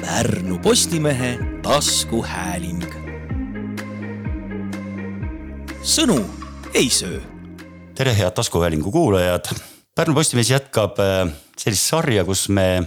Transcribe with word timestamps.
Pärnu 0.00 0.58
Postimehe 0.62 1.38
taskuhääling. 1.62 2.84
sõnu 5.82 6.24
ei 6.74 6.90
söö. 6.90 7.20
tere, 7.94 8.14
head 8.18 8.30
taskuhäälingu 8.30 8.92
kuulajad. 8.92 9.44
Pärnu 9.94 10.14
Postimees 10.14 10.50
jätkab 10.50 10.98
äh, 10.98 11.32
sellist 11.58 11.88
sarja, 11.88 12.24
kus 12.24 12.48
me 12.48 12.82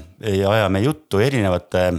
ajame 0.48 0.80
juttu 0.80 1.20
erinevate 1.20 1.94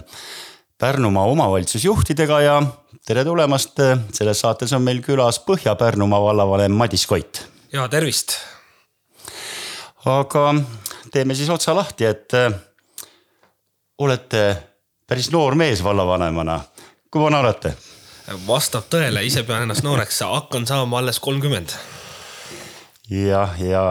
Pärnumaa 0.79 1.24
omavalitsusjuhtidega 1.24 2.40
ja 2.40 2.62
tere 3.06 3.24
tulemast. 3.24 3.76
selles 4.12 4.40
saates 4.40 4.72
on 4.72 4.82
meil 4.82 5.02
külas 5.02 5.42
Põhja-Pärnumaa 5.44 6.22
vallavanem 6.22 6.72
Madis 6.72 7.06
Koit. 7.06 7.46
ja 7.72 7.88
tervist. 7.88 8.32
aga 10.04 10.54
teeme 11.12 11.34
siis 11.34 11.50
otsa 11.50 11.76
lahti, 11.76 12.04
et 12.04 12.34
äh, 12.34 12.52
olete 13.98 14.71
päris 15.12 15.29
noor 15.30 15.54
mees 15.54 15.84
vallavanemana. 15.84 16.61
kui 17.11 17.21
vana 17.21 17.43
olete? 17.43 17.75
vastab 18.46 18.86
tõele, 18.89 19.21
ise 19.26 19.43
pean 19.44 19.66
ennast 19.66 19.85
nooreks, 19.85 20.22
hakkan 20.25 20.64
saama 20.66 21.02
alles 21.02 21.18
kolmkümmend. 21.21 21.75
jah, 23.11 23.52
ja 23.61 23.82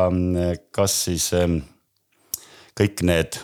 kas 0.73 0.95
siis 1.05 1.27
ähm, 1.37 1.59
kõik 2.79 3.03
need 3.05 3.37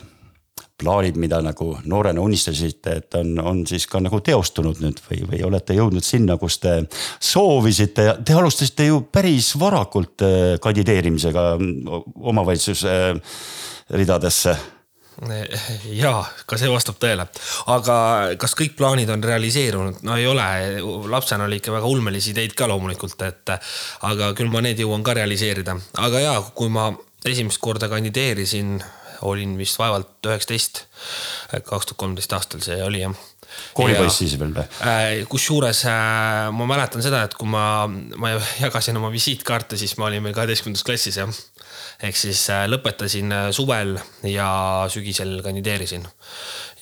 plaanid, 0.78 1.20
mida 1.22 1.38
nagu 1.42 1.68
noorena 1.84 2.22
unistasite, 2.22 2.96
et 2.98 3.14
on, 3.18 3.30
on 3.38 3.60
siis 3.66 3.86
ka 3.86 4.00
nagu 4.02 4.18
teostunud 4.26 4.80
nüüd 4.82 4.98
või, 5.04 5.20
või 5.30 5.44
olete 5.46 5.76
jõudnud 5.78 6.06
sinna, 6.06 6.34
kus 6.38 6.58
te 6.58 6.80
soovisite 7.20 8.08
ja 8.08 8.16
te 8.18 8.34
alustasite 8.34 8.88
ju 8.88 9.04
päris 9.12 9.52
varakult 9.60 10.26
äh, 10.26 10.56
kandideerimisega 10.66 11.46
omavalitsuse 12.34 12.98
äh, 13.12 13.38
ridadesse 13.94 14.56
ja 16.02 16.12
ka 16.46 16.58
see 16.60 16.70
vastab 16.70 16.98
tõele, 17.02 17.26
aga 17.74 17.96
kas 18.40 18.54
kõik 18.58 18.76
plaanid 18.78 19.10
on 19.10 19.24
realiseerunud, 19.24 20.02
no 20.06 20.18
ei 20.18 20.28
ole, 20.30 20.46
lapsena 21.10 21.48
oli 21.48 21.58
ikka 21.58 21.74
väga 21.74 21.90
ulmelisi 21.90 22.34
ideid 22.34 22.54
ka 22.58 22.68
loomulikult, 22.70 23.18
et 23.26 23.54
aga 24.06 24.32
küll 24.38 24.52
ma 24.52 24.62
need 24.64 24.78
jõuan 24.84 25.02
ka 25.06 25.16
realiseerida, 25.18 25.74
aga 26.04 26.22
ja 26.22 26.36
kui 26.54 26.70
ma 26.72 26.90
esimest 27.26 27.58
korda 27.62 27.90
kandideerisin 27.90 28.78
olin 29.26 29.56
vist 29.58 29.78
vaevalt 29.80 30.28
üheksateist, 30.28 30.84
kaks 31.66 31.90
tuhat 31.90 31.98
kolmteist 31.98 32.34
aastal 32.36 32.62
see 32.64 32.78
oli 32.84 33.02
jah. 33.02 33.16
Koolipoiss 33.74 34.20
siis 34.20 34.34
veel 34.38 34.52
või? 34.54 34.64
Äh, 34.84 35.22
kusjuures 35.30 35.80
äh, 35.88 36.50
ma 36.54 36.66
mäletan 36.68 37.02
seda, 37.02 37.24
et 37.26 37.34
kui 37.38 37.48
ma, 37.48 37.88
ma 37.88 38.34
jagasin 38.60 38.98
oma 39.00 39.08
visiitkaarte, 39.10 39.78
siis 39.80 39.96
ma 39.98 40.06
olin 40.10 40.22
veel 40.26 40.36
kaheteistkümnendas 40.36 40.84
klassis 40.86 41.16
jah. 41.18 41.32
Ehk 42.02 42.16
siis 42.16 42.44
äh, 42.54 42.64
lõpetasin 42.70 43.34
suvel 43.52 43.96
ja 44.26 44.48
sügisel 44.92 45.38
kandideerisin. 45.44 46.06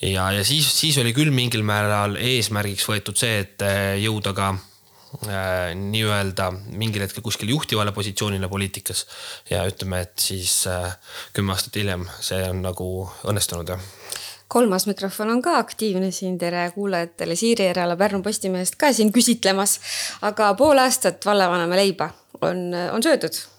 ja, 0.03 0.31
ja 0.33 0.45
siis, 0.45 0.71
siis 0.81 0.99
oli 1.03 1.15
küll 1.17 1.35
mingil 1.35 1.67
määral 1.67 2.17
eesmärgiks 2.21 2.89
võetud 2.89 3.19
see, 3.19 3.45
et 3.45 3.65
jõuda 4.03 4.35
ka 4.37 4.55
äh, 5.29 5.75
nii-öelda 5.75 6.51
mingil 6.77 7.05
hetkel 7.05 7.25
kuskil 7.25 7.51
juhtivale 7.51 7.93
positsioonile 7.93 8.49
poliitikas. 8.49 9.07
ja 9.51 9.65
ütleme, 9.69 10.01
et 10.07 10.19
siis 10.19 10.67
äh, 10.71 10.97
kümme 11.33 11.55
aastat 11.55 11.77
hiljem 11.77 12.07
see 12.21 12.43
on 12.51 12.63
nagu 12.67 12.89
õnnestunud 13.25 13.75
jah 13.75 13.91
kolmas 14.49 14.87
mikrofon 14.87 15.31
on 15.31 15.43
ka 15.43 15.57
aktiivne 15.59 16.11
siin, 16.15 16.39
tere 16.39 16.71
kuulajatele, 16.75 17.35
Siiri 17.35 17.67
Järela 17.67 17.97
Pärnu 17.97 18.23
Postimehest 18.23 18.77
ka 18.79 18.93
siin 18.93 19.11
küsitlemas. 19.13 19.81
aga 20.23 20.55
pool 20.55 20.79
aastat 20.79 21.27
vallavanema 21.27 21.77
leiba 21.77 22.11
on, 22.41 22.71
on 22.93 23.03
söödud. 23.03 23.56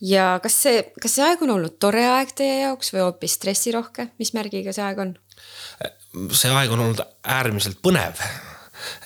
Ja 0.00 0.38
kas 0.42 0.62
see, 0.64 0.84
kas 1.02 1.18
see 1.18 1.26
aeg 1.26 1.42
on 1.46 1.56
olnud 1.56 1.78
tore 1.82 2.04
aeg 2.14 2.32
teie 2.36 2.62
jaoks 2.62 2.92
või 2.94 3.06
hoopis 3.06 3.36
stressirohke, 3.40 4.10
mis 4.18 4.34
märgiga 4.36 4.74
see 4.74 4.86
aeg 4.86 5.04
on? 5.06 5.14
see 6.36 6.50
aeg 6.52 6.72
on 6.72 6.86
olnud 6.88 7.04
äärmiselt 7.24 7.80
põnev 7.82 8.20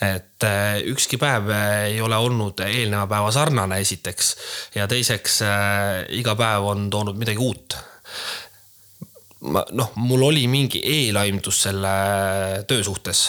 et 0.01 0.43
äh, 0.43 0.79
ükski 0.91 1.19
päev 1.21 1.51
äh, 1.53 1.83
ei 1.91 2.01
ole 2.01 2.17
olnud 2.17 2.61
eelneva 2.65 3.07
päeva 3.09 3.31
sarnane, 3.31 3.79
esiteks. 3.83 4.35
ja 4.75 4.87
teiseks 4.89 5.41
äh, 5.45 6.05
iga 6.17 6.35
päev 6.39 6.65
on 6.71 6.89
toonud 6.93 7.19
midagi 7.19 7.41
uut 7.43 7.77
ma 9.45 9.61
noh, 9.77 9.91
mul 10.01 10.23
oli 10.31 10.47
mingi 10.49 10.79
eelaimdus 10.81 11.59
selle 11.67 11.91
töö 12.69 12.83
suhtes. 12.83 13.27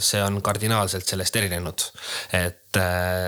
see 0.00 0.20
on 0.22 0.40
kardinaalselt 0.44 1.08
sellest 1.08 1.36
erinenud, 1.36 1.84
et 2.36 2.78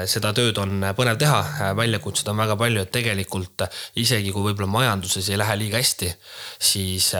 seda 0.08 0.32
tööd 0.36 0.60
on 0.60 0.84
põnev 0.96 1.16
teha, 1.20 1.72
väljakutsed 1.76 2.28
on 2.28 2.36
väga 2.40 2.58
palju, 2.60 2.84
et 2.84 2.92
tegelikult 2.92 3.64
isegi 3.96 4.32
kui 4.34 4.50
võib-olla 4.50 4.68
majanduses 4.72 5.30
ei 5.32 5.40
lähe 5.40 5.56
liiga 5.62 5.80
hästi, 5.80 6.12
siis 6.60 7.14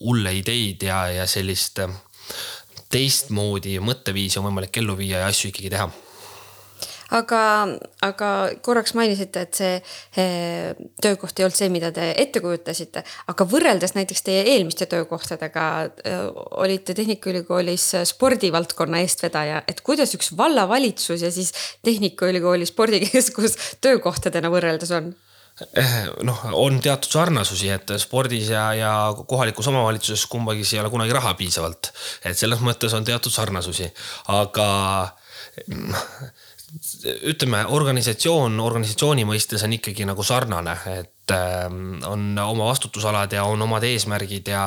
hulle 0.00 0.36
ideid 0.36 0.84
ja, 0.88 1.06
ja 1.20 1.26
sellist 1.28 1.80
teistmoodi 2.90 3.78
mõtteviisi 3.80 4.40
on 4.40 4.50
võimalik 4.50 4.82
ellu 4.82 4.98
viia 4.98 5.24
ja 5.24 5.32
asju 5.32 5.52
ikkagi 5.52 5.72
teha 5.72 5.88
aga, 7.16 7.42
aga 8.06 8.30
korraks 8.64 8.94
mainisite, 8.98 9.44
et 9.46 9.60
see 9.60 9.72
eh, 10.20 10.82
töökoht 11.02 11.38
ei 11.38 11.46
olnud 11.46 11.58
see, 11.58 11.70
mida 11.72 11.90
te 11.94 12.10
ette 12.20 12.42
kujutasite, 12.44 13.04
aga 13.32 13.46
võrreldes 13.50 13.96
näiteks 13.96 14.24
teie 14.26 14.44
eelmiste 14.54 14.88
töökohtadega 14.90 15.64
eh, 16.04 16.20
olite 16.62 16.96
Tehnikaülikoolis 16.98 17.88
spordivaldkonna 18.12 19.02
eestvedaja, 19.04 19.64
et 19.70 19.82
kuidas 19.86 20.14
üks 20.18 20.34
vallavalitsus 20.38 21.26
ja 21.26 21.32
siis 21.34 21.52
Tehnikaülikooli 21.86 22.68
spordikeskus 22.68 23.58
töökohtadena 23.84 24.52
võrreldes 24.52 24.94
on? 24.96 25.12
Eh, 25.76 25.96
noh, 26.24 26.38
on 26.56 26.78
teatud 26.80 27.12
sarnasusi, 27.12 27.68
et 27.74 27.90
spordis 28.00 28.48
ja, 28.48 28.70
ja 28.72 28.92
kohalikus 29.28 29.66
omavalitsuses 29.68 30.24
kumbagis 30.30 30.72
ei 30.72 30.80
ole 30.80 30.92
kunagi 30.92 31.12
raha 31.12 31.34
piisavalt. 31.36 31.90
et 32.24 32.38
selles 32.38 32.62
mõttes 32.64 32.94
on 32.96 33.04
teatud 33.04 33.34
sarnasusi, 33.34 33.90
aga 34.32 34.68
ütleme, 37.30 37.62
organisatsioon 37.74 38.58
organisatsiooni 38.62 39.24
mõistes 39.28 39.62
on 39.66 39.74
ikkagi 39.74 40.06
nagu 40.06 40.22
sarnane, 40.26 40.74
et 41.00 41.34
ähm, 41.34 41.98
on 42.06 42.26
oma 42.42 42.68
vastutusalad 42.68 43.32
ja 43.34 43.44
on 43.48 43.62
omad 43.66 43.84
eesmärgid 43.86 44.50
ja, 44.52 44.66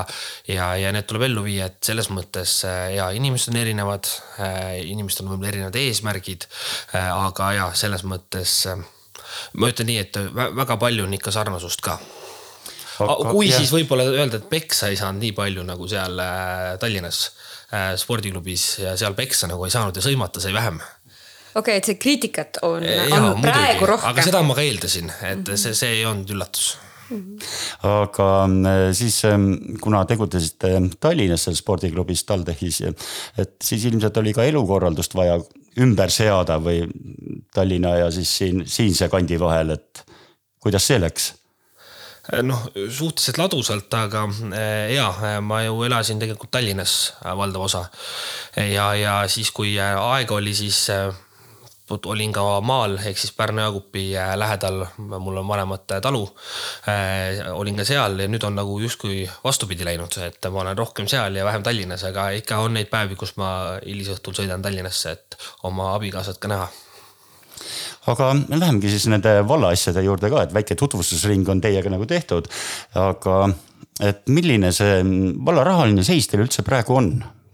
ja, 0.49 0.73
ja 0.79 0.91
need 0.95 1.07
tuleb 1.09 1.27
ellu 1.29 1.45
viia, 1.45 1.69
et 1.71 1.79
selles 1.85 2.09
mõttes 2.13 2.57
äh, 2.67 2.95
ja 2.97 3.09
inimesed 3.15 3.53
on 3.53 3.59
erinevad, 3.61 4.09
äh, 4.43 4.81
inimestel 4.83 5.27
on 5.27 5.35
võib-olla 5.35 5.53
erinevad 5.53 5.79
eesmärgid, 5.79 6.47
äh, 6.97 7.07
aga 7.11 7.51
ja 7.55 7.69
selles 7.77 8.03
mõttes 8.07 8.57
ma 9.59 9.71
ütlen 9.71 9.89
nii, 9.89 10.01
et 10.03 10.19
väga 10.35 10.77
palju 10.81 11.07
on 11.07 11.15
ikka 11.15 11.33
sarnasust 11.33 11.83
ka 11.85 11.95
aga, 12.99 13.15
kui 13.31 13.47
jah. 13.47 13.61
siis 13.61 13.71
võib-olla 13.73 14.09
öelda, 14.11 14.41
et 14.41 14.51
peksa 14.51 14.91
ei 14.91 14.99
saanud 14.99 15.23
nii 15.23 15.31
palju 15.37 15.63
nagu 15.65 15.87
seal 15.89 16.19
Tallinnas 16.81 17.23
spordiklubis 17.97 18.67
ja 18.83 18.91
seal 18.99 19.15
peksa 19.17 19.47
nagu 19.49 19.65
ei 19.65 19.73
saanud 19.73 19.97
ja 19.97 20.03
sõimata 20.05 20.43
sai 20.43 20.53
vähem 20.53 20.77
okei 21.55 21.61
okay,, 21.61 21.81
et 21.81 21.91
see 21.91 21.99
kriitikat 22.01 22.61
on, 22.61 22.83
on 22.83 22.87
ja, 22.87 23.33
praegu 23.41 23.91
rohkem. 23.93 24.09
aga 24.09 24.25
seda 24.25 24.41
ma 24.45 24.57
ka 24.57 24.65
eeldasin, 24.65 25.11
et 25.21 25.37
mm 25.37 25.43
-hmm. 25.43 25.61
see, 25.65 25.73
see 25.73 25.99
ei 25.99 26.05
olnud 26.05 26.29
üllatus 26.29 26.77
Mm 27.09 27.19
-hmm. 27.19 27.87
aga 27.87 28.27
äh, 28.45 28.93
siis, 28.95 29.21
kuna 29.81 30.05
tegutsesite 30.05 30.69
Tallinnas 30.99 31.43
seal 31.43 31.55
spordiklubis 31.55 32.23
TalTechis, 32.23 32.81
et 33.37 33.55
siis 33.63 33.85
ilmselt 33.85 34.17
oli 34.17 34.33
ka 34.33 34.43
elukorraldust 34.43 35.15
vaja 35.15 35.39
ümber 35.79 36.09
seada 36.09 36.57
või 36.57 36.87
Tallinna 37.53 37.95
ja 37.97 38.11
siis 38.11 38.37
siin 38.37 38.63
siinse 38.65 39.09
kandi 39.09 39.39
vahel, 39.39 39.69
et 39.69 40.05
kuidas 40.59 40.87
see 40.87 40.99
läks? 40.99 41.33
noh, 42.47 42.61
suhteliselt 42.87 43.37
ladusalt, 43.37 43.93
aga 43.99 44.23
eh, 44.55 44.93
ja 44.95 45.41
ma 45.43 45.59
ju 45.65 45.83
elasin 45.83 46.21
tegelikult 46.21 46.53
Tallinnas 46.55 47.13
eh, 47.19 47.33
valdav 47.35 47.65
osa. 47.67 47.83
ja, 48.55 48.93
ja 48.95 49.17
siis, 49.27 49.51
kui 49.51 49.75
aega 49.79 50.35
oli, 50.35 50.53
siis 50.55 50.85
eh, 50.89 51.11
olin 52.05 52.33
ka 52.33 52.43
maal 52.65 52.97
ehk 52.97 53.19
siis 53.19 53.33
Pärnu-Jaagupi 53.37 54.05
lähedal, 54.39 54.85
mul 54.97 55.41
on 55.41 55.47
vanemate 55.47 55.99
talu. 56.01 56.23
olin 57.53 57.77
ka 57.77 57.85
seal 57.87 58.19
ja 58.19 58.27
nüüd 58.27 58.45
on 58.47 58.55
nagu 58.55 58.79
justkui 58.79 59.23
vastupidi 59.43 59.85
läinud, 59.85 60.17
et 60.25 60.49
ma 60.51 60.63
olen 60.63 60.77
rohkem 60.77 61.07
seal 61.07 61.35
ja 61.35 61.45
vähem 61.45 61.63
Tallinnas, 61.63 62.03
aga 62.09 62.29
ikka 62.39 62.61
on 62.63 62.77
neid 62.77 62.89
päevi, 62.91 63.15
kus 63.19 63.35
ma 63.37 63.79
hilisõhtul 63.85 64.37
sõidan 64.39 64.61
Tallinnasse, 64.61 65.11
et 65.11 65.37
oma 65.63 65.93
abikaasat 65.97 66.41
ka 66.41 66.51
näha 66.51 66.71
aga 68.11 68.33
lähemegi 68.49 68.89
siis 68.91 69.05
nende 69.11 69.35
vallaasjade 69.47 70.01
juurde 70.03 70.31
ka, 70.33 70.43
et 70.43 70.55
väike 70.55 70.75
tutvustusring 70.79 71.47
on 71.49 71.61
teiega 71.63 71.91
nagu 71.93 72.07
tehtud. 72.09 72.49
aga 72.99 73.37
et 74.01 74.27
milline 74.27 74.71
see 74.75 74.99
valla 75.45 75.63
rahaline 75.67 76.03
seis 76.05 76.27
teil 76.27 76.43
üldse 76.45 76.65
praegu 76.65 76.97
on? 76.97 77.13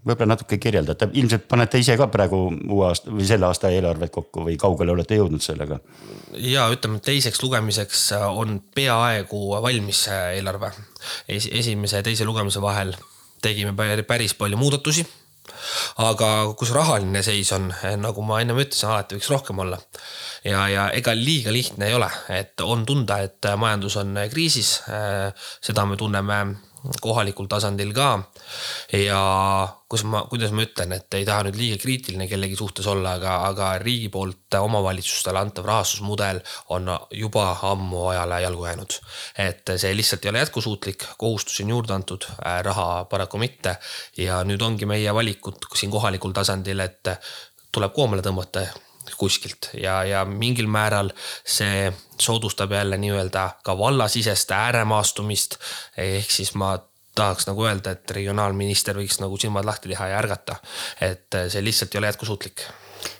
Võib-olla 0.09 0.35
natuke 0.35 0.59
kirjeldate, 0.61 1.09
ilmselt 1.19 1.47
panete 1.51 1.81
ise 1.81 1.95
ka 1.99 2.09
praegu 2.11 2.41
uue 2.49 2.87
aasta 2.89 3.13
või 3.13 3.27
selle 3.29 3.47
aasta 3.49 3.71
eelarvet 3.73 4.13
kokku 4.15 4.45
või 4.47 4.57
kaugele 4.59 4.95
olete 4.95 5.19
jõudnud 5.19 5.43
sellega? 5.45 5.79
ja 6.33 6.67
ütleme, 6.73 6.99
teiseks 7.03 7.41
lugemiseks 7.43 8.03
on 8.29 8.59
peaaegu 8.75 9.45
valmis 9.63 10.07
eelarve. 10.17 10.73
esimese 11.29 12.01
ja 12.01 12.05
teise 12.05 12.27
lugemise 12.27 12.61
vahel 12.61 12.95
tegime 13.41 13.73
päris 14.03 14.35
palju 14.35 14.57
muudatusi 14.59 15.05
aga 16.03 16.29
kus 16.59 16.71
rahaline 16.75 17.21
seis 17.25 17.51
on, 17.55 17.69
nagu 18.01 18.23
ma 18.25 18.39
ennem 18.43 18.59
ütlesin, 18.63 18.89
alati 18.91 19.17
võiks 19.17 19.31
rohkem 19.31 19.61
olla. 19.65 19.79
ja, 20.43 20.67
ja 20.71 20.87
ega 20.95 21.13
liiga 21.17 21.53
lihtne 21.53 21.89
ei 21.89 21.97
ole, 21.97 22.09
et 22.33 22.61
on 22.61 22.85
tunda, 22.85 23.19
et 23.25 23.51
majandus 23.57 23.97
on 24.01 24.17
kriisis. 24.31 24.79
seda 25.61 25.85
me 25.85 25.97
tunneme 25.97 26.39
kohalikul 27.01 27.49
tasandil 27.51 27.93
ka. 27.93 28.11
Ja 28.93 29.19
kus 29.89 30.03
ma, 30.05 30.23
kuidas 30.29 30.51
ma 30.55 30.63
ütlen, 30.65 30.93
et 30.95 31.17
ei 31.17 31.25
taha 31.27 31.47
nüüd 31.47 31.57
liiga 31.59 31.79
kriitiline 31.81 32.27
kellegi 32.29 32.57
suhtes 32.59 32.87
olla, 32.89 33.15
aga, 33.19 33.35
aga 33.49 33.69
riigi 33.81 34.09
poolt 34.13 34.57
omavalitsustele 34.59 35.41
antav 35.41 35.67
rahastusmudel 35.69 36.41
on 36.75 36.91
juba 37.15 37.47
ammu 37.71 38.07
ajale 38.13 38.41
jalgu 38.45 38.65
jäänud. 38.65 38.99
et 39.37 39.73
see 39.75 39.95
lihtsalt 39.95 40.25
ei 40.25 40.33
ole 40.33 40.43
jätkusuutlik, 40.45 41.05
kohustusi 41.17 41.63
on 41.63 41.75
juurde 41.75 41.93
antud, 41.93 42.27
raha 42.61 43.05
paraku 43.05 43.37
mitte. 43.37 43.77
ja 44.17 44.43
nüüd 44.43 44.61
ongi 44.61 44.85
meie 44.85 45.13
valikud 45.13 45.71
siin 45.75 45.91
kohalikul 45.91 46.35
tasandil, 46.35 46.79
et 46.79 47.15
tuleb 47.71 47.93
koomale 47.93 48.25
tõmmata 48.25 48.67
kuskilt 49.17 49.71
ja, 49.73 50.03
ja 50.03 50.25
mingil 50.25 50.67
määral 50.67 51.11
see 51.45 51.89
soodustab 52.19 52.71
jälle 52.71 52.97
nii-öelda 52.97 53.49
ka 53.63 53.77
vallasisest 53.77 54.51
ääremaastumist. 54.51 55.57
ehk 55.97 56.31
siis 56.31 56.53
ma 56.55 56.77
tahaks 57.15 57.47
nagu 57.49 57.65
öelda, 57.65 57.91
et 57.91 58.11
regionaalminister 58.11 58.97
võiks 58.97 59.19
nagu 59.21 59.37
silmad 59.37 59.65
lahti 59.65 59.89
teha 59.89 60.07
ja 60.11 60.19
ärgata. 60.21 60.55
et 61.01 61.35
see 61.47 61.63
lihtsalt 61.63 61.95
ei 61.95 61.99
ole 61.99 62.13
jätkusuutlik 62.13 62.67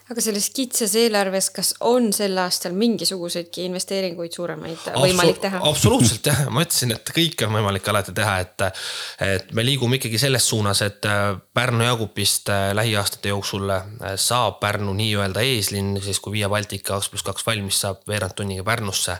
aga 0.09 0.23
selles 0.25 0.47
kitsas 0.56 0.95
eelarves, 0.97 1.51
kas 1.53 1.69
on 1.85 2.07
sel 2.15 2.38
aastal 2.41 2.73
mingisuguseidki 2.77 3.67
investeeringuid 3.67 4.33
suuremaid 4.33 4.79
Absol 4.79 5.03
võimalik 5.03 5.41
teha? 5.44 5.61
absoluutselt 5.69 6.29
jah, 6.31 6.41
ma 6.53 6.63
ütlesin, 6.65 6.95
et 6.95 7.11
kõike 7.13 7.45
on 7.45 7.53
võimalik 7.59 7.85
alati 7.91 8.15
teha, 8.17 8.39
et, 8.41 8.65
et 9.21 9.53
me 9.57 9.65
liigume 9.67 10.00
ikkagi 10.00 10.21
selles 10.21 10.50
suunas, 10.50 10.81
et 10.85 11.06
äh, 11.06 11.35
Pärnu-Jagupist 11.53 12.50
äh, 12.53 12.71
lähiaastate 12.79 13.35
jooksul 13.35 13.69
äh, 13.75 13.85
saab 14.17 14.57
Pärnu 14.63 14.95
nii-öelda 14.97 15.45
eeslinn, 15.45 16.01
siis 16.01 16.21
kui 16.23 16.39
Via 16.39 16.50
Baltica 16.50 16.95
kaks 16.95 17.13
pluss 17.13 17.29
kaks 17.29 17.45
valmis 17.45 17.77
saab 17.85 18.01
veerand 18.09 18.33
tunniga 18.38 18.65
Pärnusse. 18.65 19.19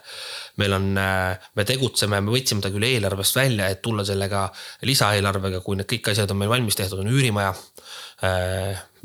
meil 0.60 0.74
on, 0.76 0.90
me 0.92 1.64
tegutseme, 1.64 2.18
me 2.20 2.34
võtsime 2.34 2.60
ta 2.60 2.68
küll 2.74 2.84
eelarvest 2.84 3.38
välja, 3.38 3.70
et 3.72 3.80
tulla 3.86 4.04
sellega 4.04 4.50
lisaeelarvega, 4.84 5.62
kui 5.64 5.78
need 5.80 5.88
kõik 5.88 6.10
asjad 6.12 6.34
on 6.34 6.42
meil 6.42 6.52
valmis 6.52 6.76
tehtud, 6.76 7.00
on 7.00 7.14
üürimaja 7.14 7.54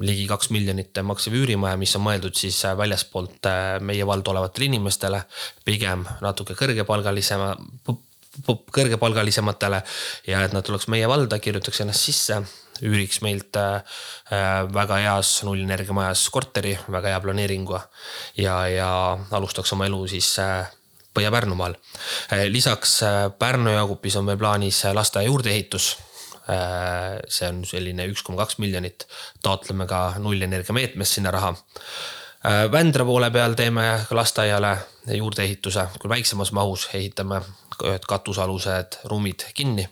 ligi 0.03 0.25
kaks 0.27 0.51
miljonit 0.51 0.99
maksev 1.07 1.37
üürimaja, 1.39 1.74
mis 1.81 1.95
on 1.97 2.05
mõeldud 2.07 2.37
siis 2.39 2.59
äh, 2.67 2.77
väljaspoolt 2.79 3.49
äh, 3.51 3.79
meie 3.85 4.07
valda 4.07 4.33
olevatele 4.35 4.69
inimestele, 4.71 5.23
pigem 5.65 6.05
natuke 6.25 6.57
kõrgepalgalisema, 6.59 7.55
kõrgepalgalisematele 8.75 9.81
ja 10.29 10.43
et 10.45 10.55
nad 10.57 10.67
tuleks 10.67 10.89
meie 10.93 11.09
valda, 11.11 11.39
kirjutaks 11.39 11.85
ennast 11.85 12.09
sisse 12.09 12.41
üüriks 12.85 13.21
meilt 13.23 13.55
väga 14.75 14.97
heas 14.99 15.29
nullenergiamajas 15.47 16.25
korteri, 16.35 16.73
väga 16.91 17.13
hea 17.13 17.21
planeeringuga 17.23 17.85
ja, 18.43 18.57
ja 18.67 18.89
alustaks 19.31 19.71
oma 19.77 19.87
elu 19.87 20.01
siis 20.11 20.33
Põhja-Pärnumaal. 21.15 21.77
lisaks 22.51 22.97
Pärnu-Jagupis 23.39 24.19
on 24.19 24.27
meil 24.27 24.41
plaanis 24.43 24.83
lasteaia 24.99 25.31
juurdeehitus 25.31 25.93
Äh, 25.95 26.14
see 26.45 27.49
on 27.49 27.63
selline 27.65 28.05
üks 28.11 28.23
koma 28.25 28.43
kaks 28.43 28.59
miljonit, 28.61 29.07
taotleme 29.43 29.87
ka 29.89 30.15
nullenergia 30.21 30.77
meetmest 30.77 31.19
sinna 31.19 31.33
raha. 31.35 31.55
Äh, 32.45 32.73
Vändra 32.73 33.05
poole 33.05 33.31
peal 33.33 33.55
teeme 33.57 33.87
ka 34.09 34.17
lasteaiale 34.17 34.77
juurdeehituse, 35.17 35.87
küll 36.01 36.13
väiksemas 36.13 36.53
mahus 36.53 36.89
ehitame 36.93 37.41
ühed 37.85 38.05
katusealused 38.09 39.01
ruumid 39.11 39.47
kinni. 39.55 39.89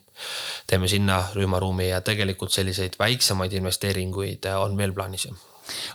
teeme 0.67 0.89
sinna 0.89 1.25
rühmaruumi 1.35 1.89
ja 1.89 2.01
tegelikult 2.01 2.53
selliseid 2.53 2.95
väiksemaid 2.99 3.53
investeeringuid 3.53 4.45
on 4.57 4.77
veel 4.77 4.93
plaanis. 4.93 5.29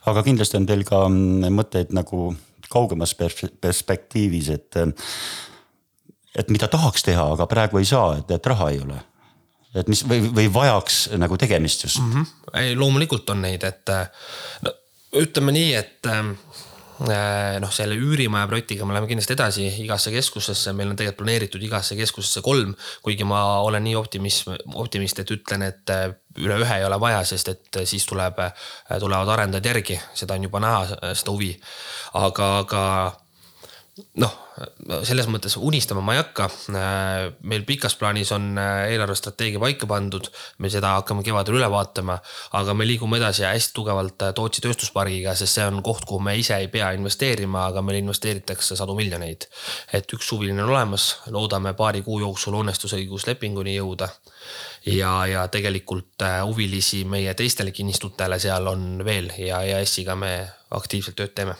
aga 0.05 0.23
kindlasti 0.23 0.57
on 0.57 0.65
teil 0.65 0.83
ka 0.83 1.07
mm, 1.07 1.53
mõtteid 1.53 1.93
nagu 1.93 2.35
kaugemas 2.69 3.15
perspektiivis, 3.61 4.49
et, 4.49 4.75
et 6.35 6.49
mida 6.49 6.67
tahaks 6.67 7.03
teha, 7.03 7.29
aga 7.37 7.45
praegu 7.47 7.77
ei 7.77 7.85
saa, 7.85 8.17
et, 8.17 8.31
et 8.31 8.45
raha 8.45 8.69
ei 8.73 8.81
ole 8.81 8.99
et 9.77 9.91
mis 9.91 10.03
või, 10.07 10.27
või 10.33 10.49
vajaks 10.53 10.99
nagu 11.19 11.37
tegemist 11.37 11.87
just 11.87 12.01
mm? 12.01 12.11
-hmm. 12.13 12.59
ei, 12.61 12.75
loomulikult 12.75 13.29
on 13.35 13.41
neid, 13.45 13.63
et 13.67 13.95
no 14.65 14.73
ütleme 15.15 15.53
nii, 15.55 15.73
et 15.77 16.07
äh, 16.11 17.59
noh, 17.61 17.71
selle 17.73 17.97
üürimaja 17.99 18.47
projektiga 18.49 18.85
me 18.85 18.95
läheme 18.95 19.09
kindlasti 19.09 19.35
edasi 19.35 19.67
igasse 19.83 20.11
keskusesse, 20.13 20.73
meil 20.73 20.91
on 20.91 20.97
tegelikult 20.97 21.23
planeeritud 21.23 21.63
igasse 21.63 21.97
keskusesse 21.99 22.41
kolm, 22.45 22.73
kuigi 23.05 23.27
ma 23.27 23.43
olen 23.65 23.85
nii 23.87 23.95
optimism, 23.99 24.55
optimist, 24.81 25.21
et 25.23 25.35
ütlen, 25.37 25.67
et 25.67 25.93
äh, 25.93 26.09
üle 26.41 26.59
ühe 26.63 26.79
ei 26.79 26.87
ole 26.87 26.99
vaja, 27.01 27.21
sest 27.27 27.53
et 27.53 27.81
siis 27.89 28.05
tuleb, 28.09 28.41
äh, 28.43 28.97
tulevad 28.99 29.31
arendajad 29.37 29.71
järgi, 29.71 29.99
seda 30.17 30.37
on 30.37 30.49
juba 30.49 30.63
näha, 30.63 31.13
seda 31.13 31.33
huvi. 31.33 31.53
aga, 32.17 32.51
aga 32.63 32.83
noh, 34.23 34.43
selles 35.05 35.27
mõttes 35.29 35.57
unistama 35.59 36.01
ma 36.01 36.15
ei 36.15 36.21
hakka. 36.21 36.47
meil 37.41 37.63
pikas 37.67 37.95
plaanis 37.99 38.31
on 38.33 38.57
eelarvestrateegia 38.57 39.61
paika 39.61 39.89
pandud, 39.89 40.29
me 40.57 40.71
seda 40.73 40.95
hakkame 40.97 41.23
kevadel 41.25 41.59
üle 41.59 41.69
vaatama, 41.71 42.17
aga 42.57 42.73
me 42.73 42.87
liigume 42.87 43.19
edasi 43.21 43.45
hästi 43.45 43.75
tugevalt 43.77 44.25
Tootsi 44.37 44.63
tööstuspargiga, 44.65 45.35
sest 45.37 45.59
see 45.59 45.67
on 45.67 45.81
koht, 45.85 46.05
kuhu 46.09 46.21
me 46.23 46.35
ise 46.39 46.57
ei 46.57 46.69
pea 46.73 46.89
investeerima, 46.97 47.67
aga 47.71 47.83
meil 47.85 47.99
investeeritakse 48.01 48.77
sadu 48.79 48.95
miljoneid. 48.97 49.47
et 49.93 50.13
üks 50.13 50.29
suviline 50.31 50.63
on 50.63 50.73
olemas, 50.73 51.09
loodame 51.33 51.73
paari 51.77 52.01
kuu 52.01 52.19
jooksul 52.23 52.57
õnnestusõiguslepinguni 52.61 53.77
jõuda. 53.77 54.09
ja, 54.85 55.25
ja 55.27 55.47
tegelikult 55.47 56.25
huvilisi 56.45 57.03
meie 57.05 57.33
teistele 57.33 57.71
kinnistutele 57.71 58.39
seal 58.39 58.67
on 58.67 59.03
veel 59.05 59.31
ja 59.37 59.61
EAS-iga 59.61 60.15
me 60.15 60.33
aktiivselt 60.71 61.15
tööd 61.15 61.33
teeme 61.35 61.55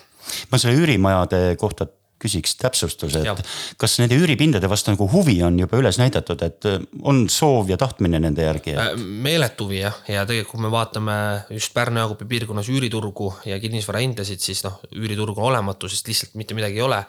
ma 0.52 0.60
selle 0.60 0.76
üürimajade 0.82 1.56
kohta 1.60 1.88
küsiks 2.22 2.56
täpsustuse, 2.58 3.22
et 3.22 3.42
kas 3.78 3.98
nende 4.02 4.18
üüripindade 4.18 4.69
vastu 4.69 4.94
nagu 4.94 5.06
huvi 5.12 5.36
on 5.46 5.60
juba 5.62 5.78
üles 5.78 6.00
näidatud, 6.02 6.42
et 6.46 6.66
äh, 6.66 6.80
on 7.06 7.28
soov 7.30 7.69
ja 7.69 7.78
tahtmine 7.78 8.19
nende 8.24 8.46
järgi 8.46 8.74
et...? 8.74 8.81
Äh, 8.81 8.98
meeletu 8.98 9.68
huvi 9.68 9.84
jah, 9.84 10.00
ja 10.10 10.25
tegelikult 10.25 10.48
kui 10.48 10.64
me 10.64 10.72
vaatame 10.74 11.14
just 11.54 11.74
Pärnu-Jaagupi 11.75 12.25
piirkonnas 12.30 12.69
üüriturgu 12.72 13.28
ja 13.46 13.60
kinnisvara 13.62 14.00
hindasid, 14.02 14.42
siis 14.42 14.64
noh, 14.66 14.80
üüriturg 14.96 15.38
on 15.38 15.52
olematu, 15.52 15.90
sest 15.92 16.08
lihtsalt 16.10 16.38
mitte 16.40 16.56
midagi 16.58 16.80
ei 16.80 16.86
ole. 16.86 17.02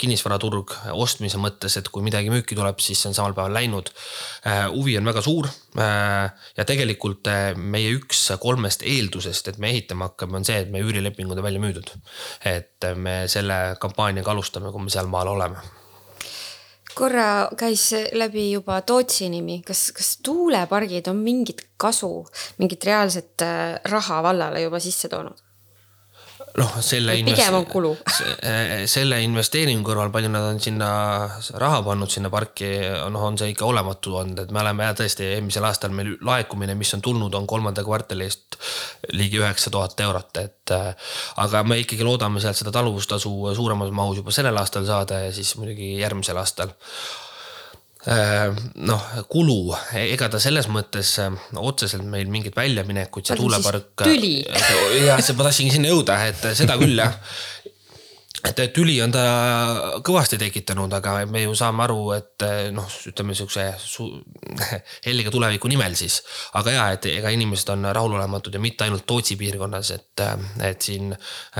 kinnisvaraturg 0.00 0.72
ostmise 0.96 1.38
mõttes, 1.38 1.76
et 1.78 1.90
kui 1.92 2.02
midagi 2.02 2.32
müüki 2.32 2.56
tuleb, 2.58 2.80
siis 2.82 3.02
see 3.02 3.10
on 3.12 3.18
samal 3.18 3.36
päeval 3.36 3.54
läinud. 3.60 3.92
Äh, 4.48 4.64
huvi 4.72 4.96
on 4.98 5.06
väga 5.12 5.22
suur 5.22 5.50
ja 5.70 6.64
tegelikult 6.66 7.28
meie 7.54 7.92
üks 7.94 8.24
kolmest 8.42 8.82
eeldusest, 8.82 9.52
et 9.52 9.60
me 9.62 9.70
ehitama 9.70 10.08
hakkame, 10.08 10.40
on 10.40 10.46
see, 10.48 10.56
et 10.64 10.72
meie 10.72 10.82
üürilepingud 10.82 11.38
on 11.38 11.46
välja 11.46 11.62
müüdud. 11.62 11.92
et 12.44 12.88
me 12.96 13.28
selle 13.30 13.76
kampaania 13.78 13.99
kampaaniaga 14.00 14.32
alustame, 14.32 14.72
kui 14.72 14.82
me 14.82 14.90
sealmaal 14.90 15.28
oleme 15.28 15.60
korra 16.94 17.48
käis 17.56 17.90
läbi 18.12 18.50
juba 18.52 18.80
Tootsi 18.82 19.28
nimi, 19.30 19.60
kas, 19.66 19.92
kas 19.96 20.18
tuulepargid 20.26 21.06
on 21.08 21.20
mingit 21.22 21.62
kasu, 21.80 22.26
mingit 22.58 22.84
reaalset 22.84 23.44
äh, 23.46 23.78
raha 23.88 24.22
vallale 24.22 24.60
juba 24.64 24.80
sisse 24.80 25.08
toonud? 25.08 25.38
Noh, 26.58 26.76
selle. 26.82 27.14
pigem 27.26 27.56
on 27.58 27.66
kulu 27.70 27.92
eh, 28.46 28.86
selle 28.90 29.20
investeeringu 29.24 29.86
kõrval, 29.86 30.10
palju 30.14 30.30
nad 30.32 30.48
on 30.48 30.60
sinna 30.62 30.90
raha 31.62 31.80
pannud 31.86 32.10
sinna 32.10 32.30
parki, 32.32 32.70
noh, 33.12 33.26
on 33.28 33.38
see 33.40 33.52
ikka 33.54 33.68
olematu 33.68 34.16
olnud, 34.22 34.42
et 34.44 34.54
me 34.54 34.62
oleme 34.64 34.88
jah, 34.88 34.96
tõesti 35.00 35.28
eelmisel 35.36 35.66
aastal 35.68 35.94
meil 35.94 36.16
laekumine, 36.26 36.74
mis 36.78 36.92
on 36.96 37.04
tulnud, 37.04 37.34
on 37.38 37.48
kolmanda 37.50 37.84
kvartali 37.86 38.26
eest 38.26 38.58
ligi 39.16 39.40
üheksa 39.40 39.72
tuhat 39.74 39.98
eurot, 40.06 40.42
et. 40.42 40.58
Eh, 40.74 41.10
aga 41.42 41.64
me 41.66 41.80
ikkagi 41.80 42.06
loodame 42.06 42.42
sealt 42.42 42.58
seda 42.58 42.72
taluvustasu 42.74 43.32
suuremas 43.56 43.90
mahus 43.94 44.20
juba 44.20 44.34
sellel 44.34 44.58
aastal 44.60 44.86
saada 44.86 45.24
ja 45.24 45.32
siis 45.34 45.56
muidugi 45.58 45.96
järgmisel 45.98 46.38
aastal 46.38 46.74
noh, 48.00 49.06
kulu, 49.28 49.74
ega 50.00 50.30
ta 50.32 50.40
selles 50.40 50.70
mõttes 50.72 51.12
äh, 51.20 51.34
otseselt 51.60 52.06
meil 52.08 52.30
mingit 52.32 52.56
väljaminekut, 52.56 53.28
see 53.28 53.36
tuulepark. 53.36 53.92
tüli. 54.06 54.38
jah, 55.08 55.20
ma 55.36 55.48
tahtsingi 55.48 55.74
sinna 55.76 55.92
jõuda, 55.92 56.16
et 56.30 56.46
seda 56.56 56.78
küll 56.80 56.96
jah 56.96 57.18
et 58.44 58.72
tüli 58.74 58.96
on 59.04 59.12
ta 59.12 59.22
kõvasti 60.06 60.38
tekitanud, 60.40 60.92
aga 60.96 61.14
me 61.30 61.42
ju 61.44 61.54
saame 61.58 61.84
aru, 61.84 61.98
et 62.16 62.44
noh, 62.74 62.86
ütleme 63.10 63.34
siukse 63.36 63.66
helge 65.06 65.32
tuleviku 65.32 65.70
nimel 65.70 65.96
siis. 65.98 66.20
aga 66.58 66.74
ja, 66.74 66.86
et 66.96 67.06
ega 67.12 67.32
inimesed 67.34 67.72
on 67.74 67.90
rahulolematud 67.96 68.54
ja 68.54 68.62
mitte 68.62 68.86
ainult 68.86 69.06
Tootsi 69.06 69.36
piirkonnas, 69.40 69.92
et, 69.96 70.24
et 70.66 70.82
siin 70.82 71.14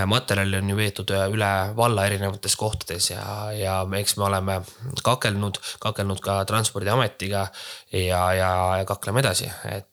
materjali 0.07 0.61
on 0.61 0.73
ju 0.73 0.79
veetud 0.79 1.15
üle 1.35 1.53
valla 1.77 2.07
erinevates 2.09 2.57
kohtades 2.57 3.11
ja, 3.13 3.23
ja 3.57 3.79
eks 4.01 4.17
me 4.17 4.29
oleme 4.31 4.61
kakelnud, 5.05 5.61
kakelnud 5.81 6.25
ka 6.25 6.43
transpordiametiga 6.49 7.47
ja, 7.93 8.27
ja, 8.35 8.53
ja 8.81 8.85
kakleme 8.89 9.25
edasi, 9.25 9.51
et 9.71 9.89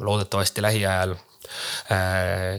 loodetavasti 0.00 0.62
lähiajal 0.64 1.14
Äh, 1.14 1.27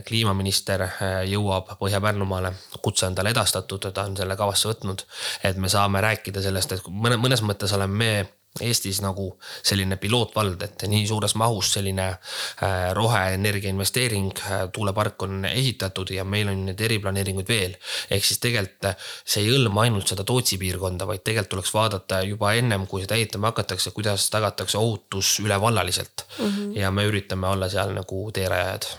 kliimaminister 0.06 0.86
äh, 0.86 1.06
jõuab 1.30 1.74
Põhja-Pärnumaale, 1.80 2.52
kutse 2.82 3.06
on 3.06 3.14
talle 3.14 3.34
edastatud, 3.34 3.90
ta 3.94 4.04
on 4.08 4.16
selle 4.16 4.36
kavasse 4.36 4.68
võtnud. 4.70 5.06
et 5.44 5.56
me 5.56 5.68
saame 5.68 6.00
rääkida 6.00 6.42
sellest, 6.42 6.72
et 6.72 6.90
mõne, 6.90 7.20
mõnes 7.20 7.42
mõttes 7.46 7.72
oleme 7.76 8.04
me 8.04 8.39
Eestis 8.58 8.98
nagu 8.98 9.28
selline 9.62 9.94
pilootvald, 10.02 10.62
et 10.66 10.82
nii 10.90 11.04
suures 11.06 11.36
mahus 11.38 11.68
selline 11.76 12.06
äh, 12.10 12.88
roheenergia 12.98 13.70
investeering, 13.70 14.32
äh, 14.42 14.64
tuulepark 14.74 15.22
on 15.22 15.44
ehitatud 15.46 16.10
ja 16.10 16.24
meil 16.26 16.50
on 16.50 16.64
neid 16.66 16.82
eriplaneeringuid 16.82 17.46
veel. 17.48 17.76
ehk 18.10 18.26
siis 18.26 18.42
tegelikult 18.42 18.88
äh, 18.90 18.96
see 19.24 19.44
ei 19.44 19.52
hõlma 19.52 19.84
ainult 19.84 20.10
seda 20.10 20.26
Tootsi 20.26 20.58
piirkonda, 20.58 21.06
vaid 21.06 21.22
tegelikult 21.22 21.52
tuleks 21.54 21.74
vaadata 21.74 22.20
juba 22.26 22.50
ennem, 22.58 22.88
kui 22.90 23.04
seda 23.04 23.20
ehitama 23.20 23.52
hakatakse, 23.52 23.94
kuidas 23.94 24.26
tagatakse 24.34 24.78
ohutus 24.78 25.38
ülevallaliselt 25.44 26.26
mm. 26.26 26.44
-hmm. 26.44 26.74
ja 26.80 26.90
me 26.90 27.06
üritame 27.06 27.46
olla 27.46 27.70
seal 27.70 27.94
nagu 27.94 28.30
teerajajad 28.34 28.90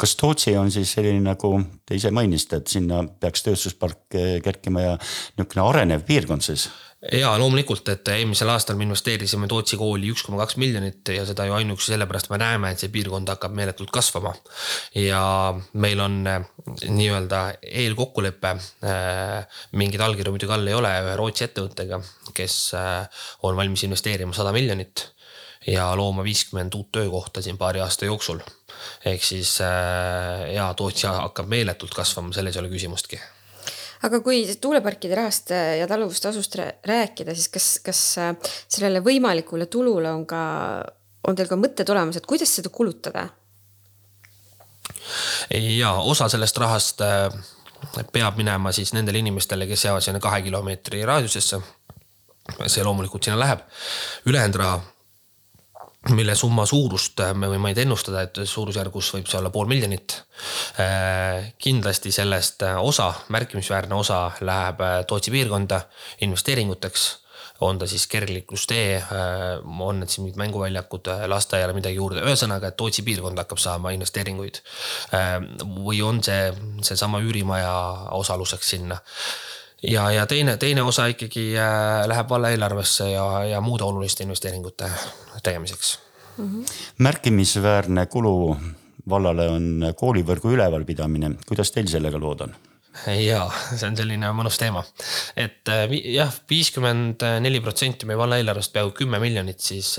kas 0.00 0.16
Tootsi 0.16 0.56
on 0.56 0.70
siis 0.70 0.92
selline 0.92 1.20
nagu 1.20 1.60
te 1.86 1.94
ise 1.94 2.10
mainisite, 2.10 2.56
et 2.56 2.66
sinna 2.66 3.04
peaks 3.20 3.44
tööstuspark 3.44 4.16
kerkima 4.44 4.80
ja 4.80 4.98
niisugune 5.36 5.68
arenev 5.68 6.08
piirkond 6.08 6.40
siis? 6.40 6.70
Ja 7.12 7.30
loomulikult, 7.38 7.88
et 7.92 8.08
eelmisel 8.08 8.50
aastal 8.50 8.76
me 8.78 8.86
investeerisime 8.86 9.48
Tootsi 9.50 9.78
kooli 9.78 10.10
üks 10.12 10.24
koma 10.26 10.40
kaks 10.42 10.56
miljonit 10.60 11.08
ja 11.14 11.26
seda 11.28 11.46
ju 11.46 11.54
ainuüksi 11.56 11.92
sellepärast 11.92 12.30
me 12.32 12.38
näeme, 12.40 12.72
et 12.72 12.82
see 12.82 12.92
piirkond 12.92 13.28
hakkab 13.30 13.54
meeletult 13.56 13.92
kasvama. 13.94 14.34
ja 14.94 15.20
meil 15.72 16.00
on 16.00 16.18
äh, 16.26 16.46
nii-öelda 16.88 17.42
eelkokkulepe, 17.62 18.54
äh, 18.90 19.60
mingeid 19.72 20.02
allkirju 20.06 20.34
muidugi 20.34 20.56
all 20.56 20.66
ei 20.66 20.78
ole, 20.78 20.92
ühe 21.06 21.16
Rootsi 21.20 21.46
ettevõttega, 21.46 22.00
kes 22.34 22.58
äh, 22.78 23.22
on 23.46 23.56
valmis 23.56 23.86
investeerima 23.86 24.34
sada 24.36 24.54
miljonit 24.56 25.08
ja 25.66 25.88
looma 25.98 26.24
viiskümmend 26.26 26.74
uut 26.78 26.92
töökohta 26.94 27.42
siin 27.42 27.58
paari 27.58 27.82
aasta 27.82 28.06
jooksul. 28.06 28.42
ehk 29.04 29.24
siis 29.24 29.58
ja 30.54 30.74
Tootsi 30.76 31.06
hakkab 31.06 31.48
meeletult 31.48 31.94
kasvama, 31.94 32.32
selles 32.32 32.56
ei 32.56 32.64
ole 32.64 32.70
küsimustki 32.70 33.20
aga 34.04 34.20
kui 34.24 34.44
tuuleparkide 34.60 35.16
rahast 35.18 35.52
ja 35.52 35.86
taluvustasust 35.88 36.58
rääkida, 36.86 37.34
siis 37.34 37.48
kas, 37.52 37.68
kas 37.84 38.02
äh, 38.22 38.32
sellele 38.68 39.02
võimalikule 39.04 39.66
tulule 39.72 40.12
on 40.12 40.26
ka, 40.28 40.42
on 41.28 41.38
teil 41.38 41.50
ka 41.50 41.58
mõtted 41.60 41.90
olemas, 41.94 42.18
et 42.18 42.28
kuidas 42.28 42.54
seda 42.58 42.72
kulutada? 42.72 43.28
ja 45.50 45.92
osa 46.02 46.28
sellest 46.28 46.58
rahast 46.58 47.00
äh, 47.04 47.30
peab 48.12 48.36
minema 48.38 48.72
siis 48.72 48.92
nendele 48.94 49.22
inimestele, 49.22 49.66
kes 49.66 49.84
jäävad 49.84 50.04
sinna 50.04 50.20
kahe 50.20 50.42
kilomeetri 50.42 51.04
raadiusesse. 51.06 51.60
see 52.66 52.84
loomulikult 52.84 53.24
sinna 53.26 53.38
läheb, 53.38 53.64
ülejäänud 54.26 54.58
raha 54.60 54.80
mille 56.14 56.34
summa 56.34 56.66
suurust 56.66 57.20
äh, 57.20 57.34
me 57.34 57.48
võime 57.50 57.70
vaid 57.70 57.82
ennustada, 57.82 58.24
et 58.26 58.40
suurusjärgus 58.46 59.12
võib 59.16 59.28
see 59.30 59.40
olla 59.40 59.52
pool 59.54 59.68
miljonit. 59.70 60.20
Äh, 60.82 61.52
kindlasti 61.62 62.12
sellest 62.14 62.62
äh, 62.66 62.78
osa, 62.80 63.12
märkimisväärne 63.34 63.96
osa 63.98 64.26
läheb 64.40 64.82
Tootsi 65.08 65.34
piirkonda 65.34 65.80
investeeringuteks 66.26 67.06
on 67.64 67.78
ta 67.80 67.86
siis 67.88 68.02
kergliiklustee, 68.12 68.98
on 69.64 70.02
need 70.02 70.10
siin 70.12 70.26
mingid 70.26 70.36
mänguväljakud, 70.36 71.08
lasteaiale 71.32 71.72
midagi 71.72 71.96
juurde, 71.96 72.20
ühesõnaga, 72.20 72.68
et 72.68 72.76
Tootsi 72.76 73.00
piirkond 73.06 73.40
hakkab 73.40 73.62
saama 73.62 73.94
investeeringuid. 73.96 74.60
või 75.64 76.02
on 76.04 76.20
see 76.20 76.50
seesama 76.84 77.22
üürimaja 77.24 77.72
osaluseks 78.18 78.74
sinna 78.76 79.00
ja, 79.86 80.10
ja 80.10 80.26
teine, 80.26 80.56
teine 80.56 80.82
osa 80.82 81.06
ikkagi 81.12 81.50
äh, 81.58 82.04
läheb 82.08 82.30
valla 82.30 82.50
eelarvesse 82.54 83.10
ja, 83.10 83.26
ja 83.44 83.60
muude 83.60 83.84
oluliste 83.84 84.24
investeeringute 84.24 84.90
tegemiseks 85.42 85.98
mm. 86.36 86.44
-hmm. 86.44 86.72
märkimisväärne 86.98 88.06
kulu 88.06 88.56
vallale 89.08 89.48
on 89.48 89.92
koolivõrgu 89.96 90.50
ülevalpidamine, 90.56 91.30
kuidas 91.48 91.70
teil 91.70 91.88
sellega 91.88 92.18
lood 92.18 92.40
on? 92.40 92.56
ja 93.06 93.42
see 93.76 93.88
on 93.90 93.96
selline 93.96 94.30
mõnus 94.32 94.58
teema, 94.58 94.82
et 95.36 95.68
äh, 95.68 95.84
jah, 96.16 96.32
viiskümmend 96.50 97.22
neli 97.40 97.60
protsenti 97.60 98.06
meie 98.06 98.18
valla 98.18 98.40
eelarvest, 98.40 98.72
peaaegu 98.72 98.94
kümme 98.96 99.20
miljonit, 99.22 99.60
siis 99.60 99.96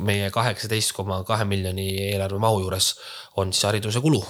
meie 0.00 0.30
kaheksateist 0.30 0.92
koma 0.92 1.22
kahe 1.24 1.44
miljoni 1.44 1.86
eelarve 2.10 2.38
mahu 2.42 2.64
juures 2.64 2.94
on 3.36 3.52
siis 3.52 3.64
hariduse 3.64 4.00
kulu. 4.00 4.24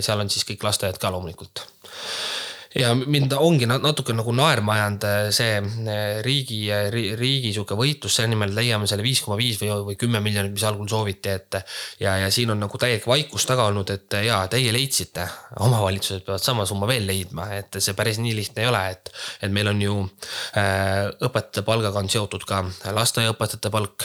seal 0.00 0.20
on 0.20 0.30
siis 0.30 0.44
kõik 0.48 0.66
lasteaiad 0.66 0.98
ka 0.98 1.10
loomulikult 1.14 1.62
ja 2.76 2.92
mind 2.94 3.32
ongi 3.38 3.66
natuke 3.68 4.14
nagu 4.16 4.32
naerma 4.36 4.74
ajanud 4.76 5.06
äh, 5.08 5.18
see 5.34 5.56
äh, 5.60 6.20
riigi, 6.24 6.60
äh, 6.72 6.88
riigi 6.92 7.52
sihuke 7.54 7.76
võitlus 7.78 8.18
selle 8.18 8.32
nimel, 8.32 8.52
leiame 8.56 8.88
selle 8.90 9.04
viis 9.06 9.22
koma 9.24 9.38
viis 9.40 9.58
või, 9.60 9.70
või 9.90 9.98
kümme 10.00 10.20
miljonit, 10.24 10.52
mis 10.54 10.64
algul 10.68 10.88
sooviti, 10.90 11.32
et. 11.32 11.58
ja, 12.00 12.16
ja 12.20 12.30
siin 12.32 12.52
on 12.52 12.60
nagu 12.60 12.80
täielik 12.80 13.06
vaikus 13.08 13.46
taga 13.48 13.68
olnud, 13.70 13.90
et 13.94 14.18
ja 14.26 14.42
teie 14.52 14.72
leidsite, 14.74 15.26
omavalitsused 15.64 16.26
peavad 16.26 16.44
sama 16.44 16.66
summa 16.68 16.88
veel 16.90 17.06
leidma, 17.08 17.48
et 17.56 17.80
see 17.80 17.96
päris 17.96 18.20
nii 18.22 18.34
lihtne 18.36 18.64
ei 18.64 18.70
ole, 18.70 18.82
et. 18.92 19.12
et 19.46 19.52
meil 19.52 19.72
on 19.72 19.82
ju 19.82 19.96
äh, 20.58 21.08
õpetajate 21.16 21.64
palgaga 21.66 22.02
on 22.02 22.12
seotud 22.12 22.44
ka 22.48 22.62
lasteaiaõpetajate 22.92 23.72
palk 23.72 24.04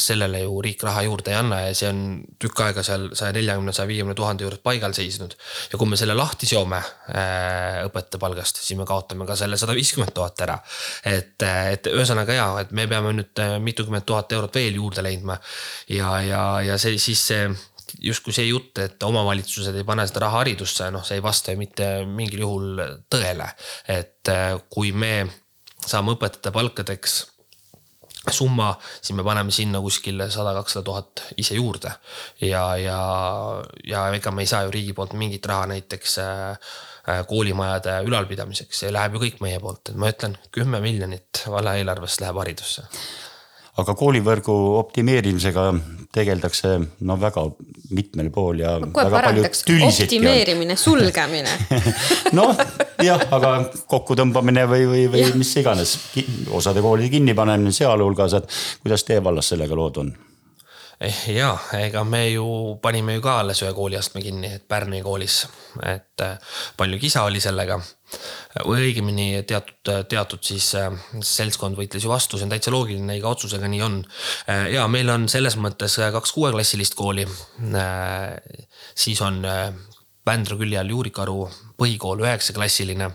sellele 0.00 0.42
ju 0.42 0.60
riik 0.64 0.82
raha 0.84 1.02
juurde 1.06 1.30
ei 1.32 1.36
anna 1.38 1.60
ja 1.66 1.74
see 1.76 1.88
on 1.90 2.00
tükk 2.40 2.62
aega 2.64 2.82
seal 2.84 3.10
saja 3.18 3.34
neljakümne, 3.36 3.72
saja 3.76 3.88
viiekümne 3.90 4.16
tuhande 4.18 4.44
juures 4.44 4.62
paigal 4.64 4.94
seisnud. 4.96 5.36
ja 5.72 5.78
kui 5.78 5.88
me 5.88 5.98
selle 6.00 6.16
lahti 6.16 6.48
seome 6.48 6.80
äh, 6.80 7.84
õpetajate 7.86 7.99
õpetajate 8.00 8.20
palgast, 8.20 8.60
siis 8.64 8.78
me 8.78 8.86
kaotame 8.88 9.26
ka 9.28 9.36
selle 9.36 9.58
sada 9.60 9.74
viiskümmend 9.76 10.12
tuhat 10.16 10.40
ära. 10.46 10.58
et, 11.04 11.42
et 11.42 11.86
ühesõnaga 11.90 12.34
ja, 12.34 12.46
et 12.60 12.72
me 12.72 12.86
peame 12.88 13.12
nüüd 13.14 13.42
äh, 13.42 13.58
mitukümmend 13.60 14.06
tuhat 14.06 14.32
eurot 14.32 14.54
veel 14.54 14.74
juurde 14.74 15.02
leidma. 15.02 15.38
ja, 15.88 16.20
ja, 16.22 16.44
ja 16.64 16.78
see 16.78 16.98
siis 16.98 17.26
see 17.26 17.50
justkui 18.00 18.32
see 18.32 18.46
jutt, 18.46 18.78
et 18.78 19.02
omavalitsused 19.02 19.74
ei 19.74 19.84
pane 19.84 20.06
seda 20.06 20.26
raha 20.26 20.44
haridusse, 20.44 20.90
noh, 20.94 21.02
see 21.04 21.18
ei 21.18 21.22
vasta 21.22 21.52
ju 21.52 21.58
mitte 21.58 21.88
mingil 22.06 22.44
juhul 22.46 22.84
tõele. 23.10 23.50
et 23.88 24.28
äh, 24.28 24.56
kui 24.70 24.92
me 24.92 25.26
saame 25.86 26.16
õpetajate 26.16 26.52
palkadeks 26.54 27.20
summa, 28.28 28.74
siis 29.00 29.16
me 29.16 29.24
paneme 29.24 29.50
sinna 29.54 29.80
kuskil 29.80 30.26
sada, 30.28 30.52
kakssada 30.58 30.84
tuhat 30.84 31.24
ise 31.40 31.56
juurde. 31.56 31.92
ja, 32.40 32.76
ja, 32.76 33.00
ja 33.86 34.06
ega 34.14 34.30
me 34.30 34.42
ei 34.42 34.50
saa 34.50 34.66
ju 34.66 34.74
riigi 34.76 34.92
poolt 34.92 35.16
mingit 35.16 35.46
raha 35.46 35.70
näiteks 35.72 36.18
äh, 36.18 36.58
Äh, 37.08 37.22
koolimajade 37.26 37.94
ülalpidamiseks, 38.04 38.82
see 38.82 38.90
läheb 38.92 39.14
ju 39.16 39.22
kõik 39.22 39.38
meie 39.40 39.60
poolt, 39.62 39.88
et 39.88 39.96
ma 39.96 40.10
ütlen, 40.12 40.34
kümme 40.52 40.82
miljonit 40.84 41.40
valla 41.48 41.72
eelarvest 41.80 42.20
läheb 42.20 42.36
haridusse 42.42 42.84
aga 43.78 43.94
koolivõrgu 43.94 44.54
optimeerimisega 44.80 45.70
tegeldakse 46.10 46.72
no 47.06 47.16
väga 47.20 47.44
mitmel 47.94 48.30
pool 48.34 48.62
ja. 48.64 48.72
optimeerimine, 50.06 50.76
sulgemine 50.78 51.52
noh, 52.38 52.50
jah, 53.04 53.22
aga 53.30 53.52
kokkutõmbamine 53.90 54.66
või, 54.70 54.88
või, 54.90 55.04
või 55.12 55.22
ja. 55.22 55.30
mis 55.38 55.52
iganes, 55.62 55.94
osade 56.50 56.82
koolide 56.82 57.12
kinnipanemine 57.14 57.74
sealhulgas, 57.74 58.40
et 58.40 58.58
kuidas 58.82 59.06
teie 59.06 59.22
vallas 59.22 59.54
sellega 59.54 59.78
lood 59.78 60.02
on? 60.02 60.12
Eh, 61.00 61.20
ja 61.32 61.54
ega 61.78 62.02
me 62.04 62.26
ju 62.28 62.44
panime 62.82 63.14
ju 63.14 63.22
ka 63.24 63.38
alles 63.40 63.62
ühe 63.64 63.70
kooliastme 63.72 64.20
kinni, 64.20 64.50
et 64.58 64.66
Pärnu 64.68 64.98
koolis, 65.00 65.46
et 65.80 66.20
äh, 66.20 66.34
palju 66.76 66.98
kisa 67.00 67.22
oli 67.24 67.40
sellega. 67.40 67.80
õigemini 68.66 69.44
teatud, 69.48 69.88
teatud 70.10 70.42
siis 70.44 70.74
äh, 70.76 70.90
seltskond 71.24 71.78
võitles 71.78 72.04
ju 72.04 72.10
vastu, 72.10 72.36
see 72.36 72.44
on 72.44 72.52
täitsa 72.52 72.72
loogiline, 72.74 73.16
iga 73.16 73.32
otsusega 73.32 73.70
nii 73.70 73.82
on. 73.86 73.96
Äh, 74.50 74.66
ja 74.74 74.84
meil 74.92 75.08
on 75.08 75.24
selles 75.32 75.56
mõttes 75.56 75.96
kaks 76.12 76.36
kuueklassilist 76.36 76.98
kooli. 76.98 77.24
siis 78.94 79.20
on 79.24 79.40
Vändra 80.26 80.56
külje 80.56 80.78
all 80.78 80.90
Juurikaru 80.92 81.48
põhikool, 81.80 82.20
üheksaklassiline, 82.24 83.08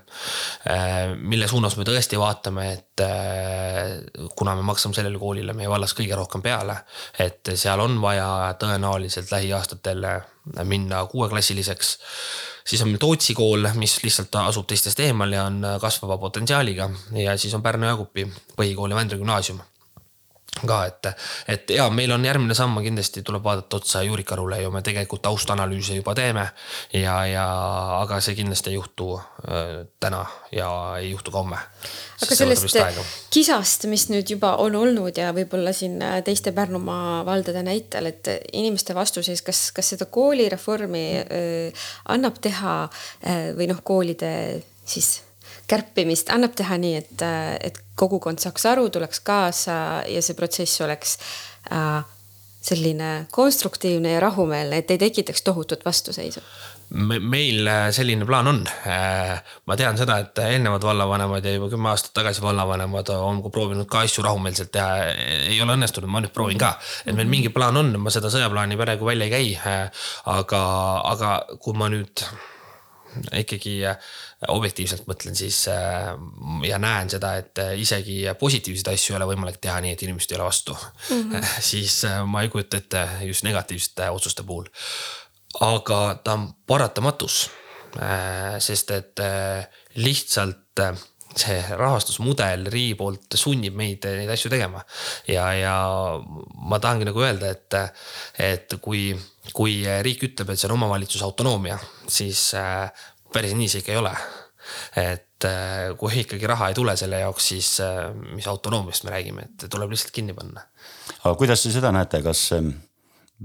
äh, 0.71 1.13
mille 1.15 1.47
suunas 1.51 1.77
me 1.77 1.85
tõesti 1.87 2.19
vaatame, 2.19 2.65
et 2.73 3.05
äh, 3.05 4.29
kuna 4.35 4.55
me 4.57 4.65
maksame 4.65 4.97
sellele 4.97 5.21
koolile 5.21 5.53
meie 5.57 5.69
vallas 5.69 5.93
kõige 5.97 6.17
rohkem 6.17 6.43
peale, 6.45 6.79
et 7.19 7.53
seal 7.53 7.83
on 7.83 7.99
vaja 8.01 8.27
tõenäoliselt 8.61 9.31
lähiaastatel 9.31 10.09
minna 10.65 11.05
kuueklassiliseks 11.09 11.95
siis 12.65 12.81
on 12.81 12.89
meil 12.89 13.01
Tootsi 13.01 13.33
kool, 13.37 13.67
mis 13.77 13.97
lihtsalt 14.03 14.35
asub 14.41 14.67
teistest 14.69 14.99
eemal 15.05 15.33
ja 15.33 15.45
on 15.49 15.61
kasvava 15.81 16.17
potentsiaaliga 16.21 16.89
ja 17.21 17.37
siis 17.37 17.53
on 17.53 17.63
Pärnu-Jaagupi 17.65 18.27
põhikool 18.57 18.93
ja 18.93 18.99
Vändra 18.99 19.21
gümnaasium 19.21 19.61
ka, 20.63 20.85
et, 20.87 21.09
et 21.51 21.73
ja 21.75 21.87
meil 21.91 22.11
on 22.15 22.25
järgmine 22.25 22.55
samm, 22.55 22.77
kindlasti 22.83 23.23
tuleb 23.25 23.43
vaadata 23.43 23.79
otsa 23.79 24.03
Juurikarule 24.05 24.61
ja 24.61 24.71
me 24.71 24.81
tegelikult 24.85 25.25
taustanalüüse 25.25 25.97
juba 25.99 26.15
teeme. 26.15 26.47
ja, 26.93 27.17
ja 27.27 27.45
aga 27.99 28.19
see 28.23 28.37
kindlasti 28.37 28.71
ei 28.71 28.77
juhtu 28.77 29.09
äh, 29.17 29.85
täna 29.99 30.25
ja 30.51 30.69
ei 30.99 31.11
juhtu 31.11 31.31
ka 31.31 31.43
homme. 31.43 31.59
aga 32.23 32.37
sellest 32.39 32.79
kisast, 33.33 33.87
mis 33.91 34.07
nüüd 34.13 34.31
juba 34.31 34.55
on 34.63 34.77
olnud 34.79 35.17
ja 35.17 35.33
võib-olla 35.35 35.73
siin 35.75 35.99
äh, 36.01 36.21
teiste 36.23 36.55
Pärnumaa 36.55 37.25
valdade 37.27 37.63
näitel, 37.65 38.11
et 38.13 38.31
inimeste 38.53 38.95
vastuseis, 38.95 39.43
kas, 39.43 39.67
kas 39.75 39.93
seda 39.95 40.07
koolireformi 40.07 41.05
äh, 41.19 41.85
annab 42.15 42.39
teha 42.41 42.77
äh, 42.85 43.51
või 43.57 43.69
noh, 43.71 43.83
koolide 43.83 44.31
siis 44.85 45.24
kärpimist 45.67 46.29
annab 46.33 46.55
teha 46.57 46.77
nii, 46.81 46.95
et, 47.01 47.25
et 47.69 47.79
kogukond 47.95 48.41
saaks 48.41 48.67
aru, 48.69 48.89
tuleks 48.93 49.21
kaasa 49.25 49.77
ja 50.09 50.21
see 50.21 50.37
protsess 50.37 50.83
oleks 50.85 51.17
äh, 51.71 52.03
selline 52.65 53.27
konstruktiivne 53.31 54.15
ja 54.15 54.23
rahumeelne, 54.25 54.81
et 54.81 54.91
ei 54.91 55.01
tekitaks 55.07 55.45
tohutut 55.45 55.85
vastuseisu 55.85 56.41
me, 56.89 57.17
meil 57.19 57.67
äh, 57.67 57.87
selline 57.95 58.25
plaan 58.27 58.47
on. 58.47 58.61
ma 59.65 59.77
tean 59.77 59.97
seda, 59.97 60.17
et 60.21 60.41
eelnevad 60.43 60.83
vallavanemad 60.85 61.45
ja 61.45 61.55
juba 61.55 61.69
kümme 61.71 61.89
aastat 61.91 62.13
tagasi 62.17 62.43
vallavanemad 62.45 63.09
on 63.15 63.41
proovinud 63.49 63.87
ka 63.89 64.03
asju 64.05 64.25
rahumeelselt 64.25 64.71
teha. 64.75 65.13
ei 65.49 65.61
ole 65.61 65.77
õnnestunud, 65.77 66.11
ma 66.11 66.21
nüüd 66.23 66.33
proovin 66.35 66.61
ka, 66.61 66.75
et 67.05 67.15
meil 67.17 67.29
mingi 67.31 67.53
plaan 67.53 67.81
on, 67.81 67.93
ma 68.01 68.13
seda 68.13 68.31
sõjaplaani 68.33 68.77
praegu 68.79 69.07
välja 69.07 69.29
ei 69.29 69.33
käi. 69.33 69.79
aga, 70.35 70.61
aga 71.13 71.31
kui 71.61 71.77
ma 71.77 71.89
nüüd 71.93 72.25
ikkagi 73.31 73.79
objektiivselt 74.51 75.07
mõtlen 75.09 75.35
siis 75.37 75.65
ja 75.67 76.79
näen 76.81 77.09
seda, 77.09 77.35
et 77.41 77.61
isegi 77.81 78.21
positiivseid 78.39 78.93
asju 78.93 79.13
ei 79.13 79.17
ole 79.19 79.29
võimalik 79.33 79.57
teha 79.61 79.79
nii, 79.83 79.93
et 79.95 80.03
inimesed 80.05 80.33
ei 80.33 80.39
ole 80.39 80.47
vastu 80.47 80.75
mm. 80.75 81.21
-hmm. 81.31 81.51
siis 81.71 82.01
ma 82.25 82.41
ei 82.41 82.49
kujuta 82.53 82.77
ette 82.77 83.07
just 83.29 83.47
negatiivsete 83.47 84.09
otsuste 84.09 84.43
puhul 84.43 84.69
aga 85.63 86.19
ta 86.23 86.35
on 86.35 86.47
paratamatus. 86.67 87.49
Äh, 87.95 88.57
sest 88.59 88.91
et 88.91 89.19
äh, 89.23 89.67
lihtsalt 89.95 90.81
äh, 90.83 90.97
see 91.35 91.61
rahastusmudel 91.79 92.65
riigi 92.71 92.95
poolt 92.99 93.37
sunnib 93.39 93.75
meid 93.75 94.03
neid 94.03 94.31
asju 94.31 94.51
tegema. 94.51 94.81
ja, 95.27 95.45
ja 95.55 95.75
ma 96.67 96.79
tahangi 96.79 97.07
nagu 97.07 97.23
öelda, 97.23 97.51
et, 97.51 97.77
et 98.39 98.75
kui, 98.83 99.09
kui 99.55 99.81
riik 100.03 100.27
ütleb, 100.27 100.51
et 100.51 100.59
see 100.59 100.67
on 100.69 100.75
omavalitsuse 100.77 101.23
autonoomia, 101.27 101.79
siis 102.07 102.51
päris 103.35 103.55
nii 103.57 103.69
see 103.71 103.83
ikka 103.83 103.93
ei 103.95 104.01
ole. 104.01 104.15
et 104.97 105.45
kui 105.99 106.21
ikkagi 106.23 106.47
raha 106.49 106.71
ei 106.71 106.77
tule 106.77 106.95
selle 106.97 107.19
jaoks, 107.21 107.51
siis 107.51 107.69
mis 108.33 108.47
autonoomiast 108.49 109.05
me 109.05 109.13
räägime, 109.13 109.45
et 109.45 109.67
tuleb 109.69 109.91
lihtsalt 109.93 110.15
kinni 110.15 110.33
panna. 110.33 110.63
aga 111.23 111.35
kuidas 111.37 111.63
te 111.63 111.73
seda 111.75 111.91
näete, 111.95 112.23
kas 112.25 112.49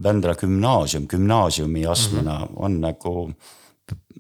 Vändra 0.02 0.36
gümnaasium 0.38 1.08
gümnaasiumi 1.10 1.86
astmena 1.86 2.38
mm 2.38 2.44
-hmm. 2.44 2.64
on 2.64 2.80
nagu 2.80 3.32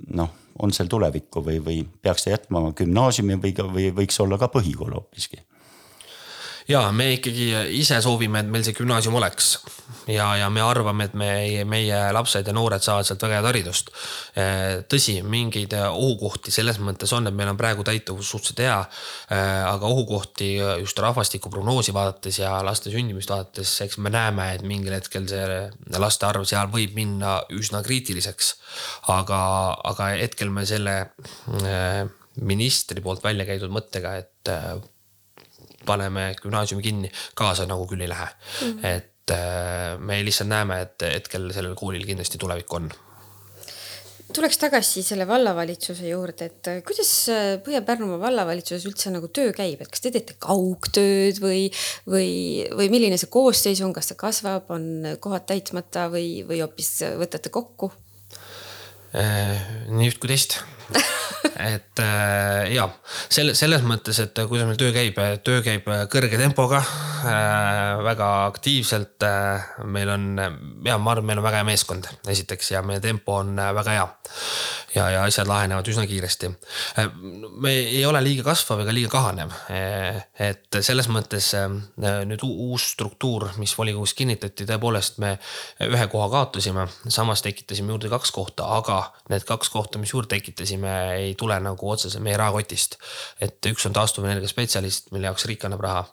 noh, 0.08 0.30
on 0.58 0.72
seal 0.72 0.88
tulevikku 0.88 1.42
või, 1.44 1.60
või 1.64 1.84
peaks 2.02 2.24
ta 2.24 2.34
jätma 2.34 2.72
gümnaasiumi 2.76 3.38
või, 3.42 3.54
või 3.74 3.86
võiks 4.02 4.20
olla 4.20 4.38
ka 4.38 4.48
põhikool 4.48 4.92
hoopiski? 4.94 5.38
Ja 6.68 6.86
me 6.92 7.12
ikkagi 7.16 7.52
ise 7.80 8.00
soovime, 8.04 8.42
et 8.42 8.50
meil 8.50 8.64
see 8.66 8.76
gümnaasium 8.76 9.16
oleks 9.20 9.56
ja, 10.10 10.26
ja 10.36 10.48
me 10.50 10.62
arvame, 10.64 11.06
et 11.08 11.14
meie, 11.18 11.64
meie 11.68 11.98
lapsed 12.14 12.46
ja 12.46 12.54
noored 12.54 12.82
saavad 12.84 13.06
sealt 13.06 13.22
väga 13.24 13.38
head 13.38 13.48
haridust. 13.48 13.90
tõsi, 14.90 15.16
mingeid 15.26 15.74
ohukohti 15.88 16.52
selles 16.54 16.80
mõttes 16.82 17.12
on, 17.16 17.28
et 17.28 17.36
meil 17.36 17.50
on 17.52 17.58
praegu 17.60 17.84
täituvus 17.86 18.30
suhteliselt 18.30 18.64
hea. 18.64 18.78
aga 19.70 19.90
ohukohti 19.90 20.52
just 20.82 20.98
rahvastikuprognoosi 20.98 21.94
vaadates 21.96 22.40
ja 22.42 22.54
laste 22.66 22.92
sündimist 22.92 23.30
vaadates, 23.30 23.74
eks 23.86 23.98
me 23.98 24.12
näeme, 24.12 24.52
et 24.54 24.64
mingil 24.66 24.96
hetkel 24.96 25.28
see 25.30 25.98
laste 25.98 26.26
arv 26.26 26.46
seal 26.48 26.70
võib 26.72 26.94
minna 26.96 27.40
üsna 27.56 27.82
kriitiliseks. 27.86 28.54
aga, 29.08 29.42
aga 29.92 30.14
hetkel 30.20 30.50
me 30.50 30.66
selle 30.66 30.96
ministri 32.40 33.02
poolt 33.04 33.22
välja 33.24 33.44
käidud 33.48 33.72
mõttega, 33.74 34.16
et 34.20 34.54
paneme 35.86 36.30
gümnaasiumi 36.42 36.82
kinni, 36.84 37.12
kaasa 37.38 37.66
nagu 37.68 37.86
küll 37.90 38.04
ei 38.04 38.10
lähe 38.10 38.26
mm. 38.26 38.72
-hmm. 38.72 38.86
et 38.86 39.34
äh, 39.36 39.98
me 39.98 40.24
lihtsalt 40.24 40.50
näeme, 40.50 40.80
et 40.86 41.06
hetkel 41.06 41.52
sellel 41.52 41.74
koolil 41.78 42.06
kindlasti 42.06 42.38
tulevik 42.38 42.74
on 42.74 42.90
tuleks 44.34 44.60
tagasi 44.62 45.02
selle 45.02 45.26
vallavalitsuse 45.26 46.08
juurde, 46.08 46.50
et 46.50 46.68
äh, 46.70 46.82
kuidas 46.86 47.12
äh, 47.28 47.56
Põhja-Pärnumaa 47.66 48.20
vallavalitsuses 48.20 48.86
üldse 48.86 49.10
nagu 49.10 49.28
töö 49.28 49.52
käib, 49.56 49.80
et 49.82 49.90
kas 49.90 50.04
te 50.04 50.12
teete 50.14 50.36
kaugtööd 50.38 51.40
või, 51.42 51.64
või, 52.06 52.30
või 52.76 52.90
milline 52.92 53.18
see 53.18 53.32
koosseis 53.32 53.82
on, 53.86 53.94
kas 53.96 54.12
see 54.12 54.20
kasvab, 54.20 54.70
on 54.70 55.16
kohad 55.20 55.48
täitmata 55.50 56.06
või, 56.12 56.44
või 56.46 56.62
hoopis 56.64 57.00
võtate 57.20 57.50
kokku? 57.50 57.92
nii 59.10 60.06
üht 60.06 60.20
kui 60.22 60.30
teist 60.30 60.60
et 61.60 61.98
äh, 61.98 62.72
ja 62.74 62.86
selle, 63.28 63.54
selles 63.58 63.84
mõttes, 63.86 64.18
et 64.22 64.36
kuidas 64.48 64.68
meil 64.68 64.78
töö 64.80 64.92
käib, 64.94 65.18
töö 65.44 65.60
käib 65.64 65.86
kõrge 66.12 66.40
tempoga 66.40 66.80
äh,, 66.80 68.00
väga 68.04 68.30
aktiivselt 68.48 69.26
äh,. 69.26 69.70
meil 69.84 70.10
on 70.12 70.26
ja 70.86 70.98
ma 70.98 71.14
arvan, 71.14 71.28
meil 71.30 71.40
on 71.40 71.46
väga 71.46 71.60
hea 71.60 71.68
meeskond, 71.68 72.08
esiteks 72.28 72.72
ja 72.74 72.82
meie 72.86 73.02
tempo 73.04 73.38
on 73.40 73.58
äh, 73.58 73.72
väga 73.76 73.96
hea. 73.96 74.08
ja, 74.94 75.04
ja 75.14 75.24
asjad 75.24 75.48
lahenevad 75.48 75.88
üsna 75.92 76.06
kiiresti 76.10 76.50
äh,. 76.98 77.10
me 77.60 77.74
ei 77.78 78.04
ole 78.06 78.22
liiga 78.24 78.44
kasvav 78.50 78.84
ega 78.84 78.94
liiga 78.94 79.12
kahanev 79.12 79.54
äh,. 79.72 80.22
et 80.50 80.80
selles 80.80 81.10
mõttes 81.12 81.52
äh, 81.58 81.68
nüüd 82.26 82.44
uus 82.46 82.90
struktuur, 82.94 83.50
mis 83.60 83.76
volikogus 83.78 84.14
kinnitati, 84.18 84.66
tõepoolest 84.68 85.20
me 85.22 85.36
ühe 85.86 86.06
koha 86.12 86.28
kaotasime, 86.32 86.86
samas 87.08 87.44
tekitasime 87.44 87.92
juurde 87.94 88.10
kaks 88.12 88.32
kohta, 88.34 88.68
aga 88.78 89.02
need 89.30 89.44
kaks 89.48 89.70
kohta, 89.72 90.00
mis 90.00 90.12
juurde 90.14 90.34
tekitasime, 90.34 90.79
ei 90.84 91.34
tule 91.38 91.56
nagu 91.60 91.90
otseselt 91.90 92.22
meie 92.22 92.36
rahakotist. 92.36 92.96
et 93.40 93.66
üks 93.66 93.86
on 93.86 93.92
taastuvenergia 93.96 94.48
spetsialist, 94.48 95.10
mille 95.14 95.30
jaoks 95.30 95.46
riik 95.48 95.64
annab 95.64 95.80
raha 95.84 96.04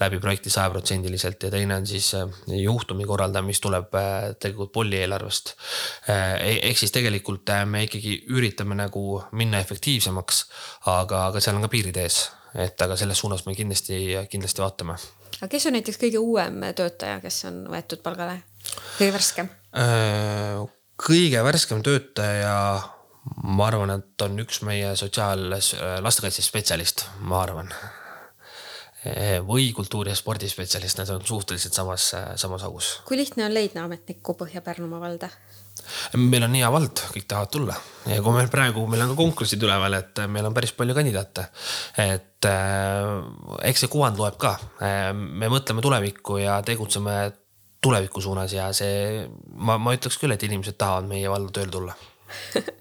läbi 0.00 0.18
projekti 0.20 0.50
sajaprotsendiliselt 0.50 1.42
ja 1.42 1.50
teine 1.50 1.76
on 1.76 1.86
siis 1.86 2.14
äh, 2.14 2.28
juhtumi 2.46 3.04
korraldaja, 3.04 3.42
mis 3.42 3.60
tuleb 3.60 3.94
äh, 3.94 4.34
tegelikult 4.38 4.72
Polli 4.72 5.00
eelarvest. 5.00 5.54
Äh, 6.10 6.34
e-, 6.40 6.58
ehk 6.70 6.78
siis 6.78 6.92
tegelikult 6.94 7.50
me 7.66 7.84
ikkagi 7.86 8.16
üritame 8.30 8.76
nagu 8.78 9.22
minna 9.32 9.60
efektiivsemaks, 9.62 10.42
aga, 10.92 11.26
aga 11.30 11.42
seal 11.42 11.58
on 11.58 11.66
ka 11.66 11.72
piirid 11.72 11.96
ees, 12.00 12.22
et 12.54 12.82
aga 12.82 12.98
selles 13.00 13.18
suunas 13.18 13.46
me 13.46 13.54
kindlasti, 13.58 14.02
kindlasti 14.30 14.64
vaatame. 14.64 14.98
aga 15.40 15.50
kes 15.50 15.66
on 15.70 15.78
näiteks 15.78 16.00
kõige 16.00 16.22
uuem 16.22 16.62
töötaja, 16.76 17.20
kes 17.24 17.44
on 17.50 17.64
võetud 17.72 18.04
palgale, 18.04 18.40
kõige 18.98 19.16
värskem? 19.18 19.50
kõige 21.00 21.44
värskem 21.46 21.82
töötaja 21.86 22.56
ma 23.44 23.66
arvan, 23.68 23.92
et 23.98 24.24
on 24.24 24.38
üks 24.42 24.62
meie 24.66 24.92
sotsiaal, 24.96 25.48
lastekaitsespetsialist, 26.04 27.06
ma 27.28 27.42
arvan. 27.44 27.72
või 29.48 29.70
kultuuri- 29.72 30.10
ja 30.12 30.16
spordispetsialist, 30.16 30.98
need 30.98 31.08
on 31.08 31.22
suhteliselt 31.24 31.72
samas, 31.72 32.10
samas 32.36 32.62
augus. 32.62 33.00
kui 33.08 33.16
lihtne 33.16 33.46
on 33.46 33.54
leida 33.54 33.84
ametnikku 33.84 34.34
Põhja-Pärnumaa 34.36 35.00
valda? 35.00 35.30
meil 36.16 36.44
on 36.44 36.54
hea 36.54 36.68
vald, 36.72 37.00
kõik 37.14 37.26
tahavad 37.28 37.50
tulla 37.54 37.76
ja 38.10 38.20
kui 38.22 38.34
meil 38.34 38.50
praegu, 38.52 38.86
meil 38.86 39.02
on 39.04 39.12
ka 39.12 39.16
konkursid 39.20 39.62
üleval, 39.62 39.94
et 39.94 40.20
meil 40.28 40.44
on 40.44 40.54
päris 40.54 40.74
palju 40.76 40.94
kandidaate. 40.94 41.46
et 41.96 42.44
äh, 42.44 43.22
eks 43.70 43.86
see 43.86 43.92
kuvand 43.92 44.20
loeb 44.20 44.36
ka, 44.36 44.58
me 45.14 45.48
mõtleme 45.48 45.80
tulevikku 45.80 46.36
ja 46.42 46.60
tegutseme 46.66 47.32
tuleviku 47.80 48.20
suunas 48.20 48.52
ja 48.52 48.68
see, 48.76 49.24
ma, 49.56 49.78
ma 49.78 49.96
ütleks 49.96 50.20
küll, 50.20 50.34
et 50.34 50.44
inimesed 50.44 50.76
tahavad 50.76 51.08
meie 51.08 51.30
valda 51.32 51.56
tööle 51.56 51.72
tulla 51.72 51.96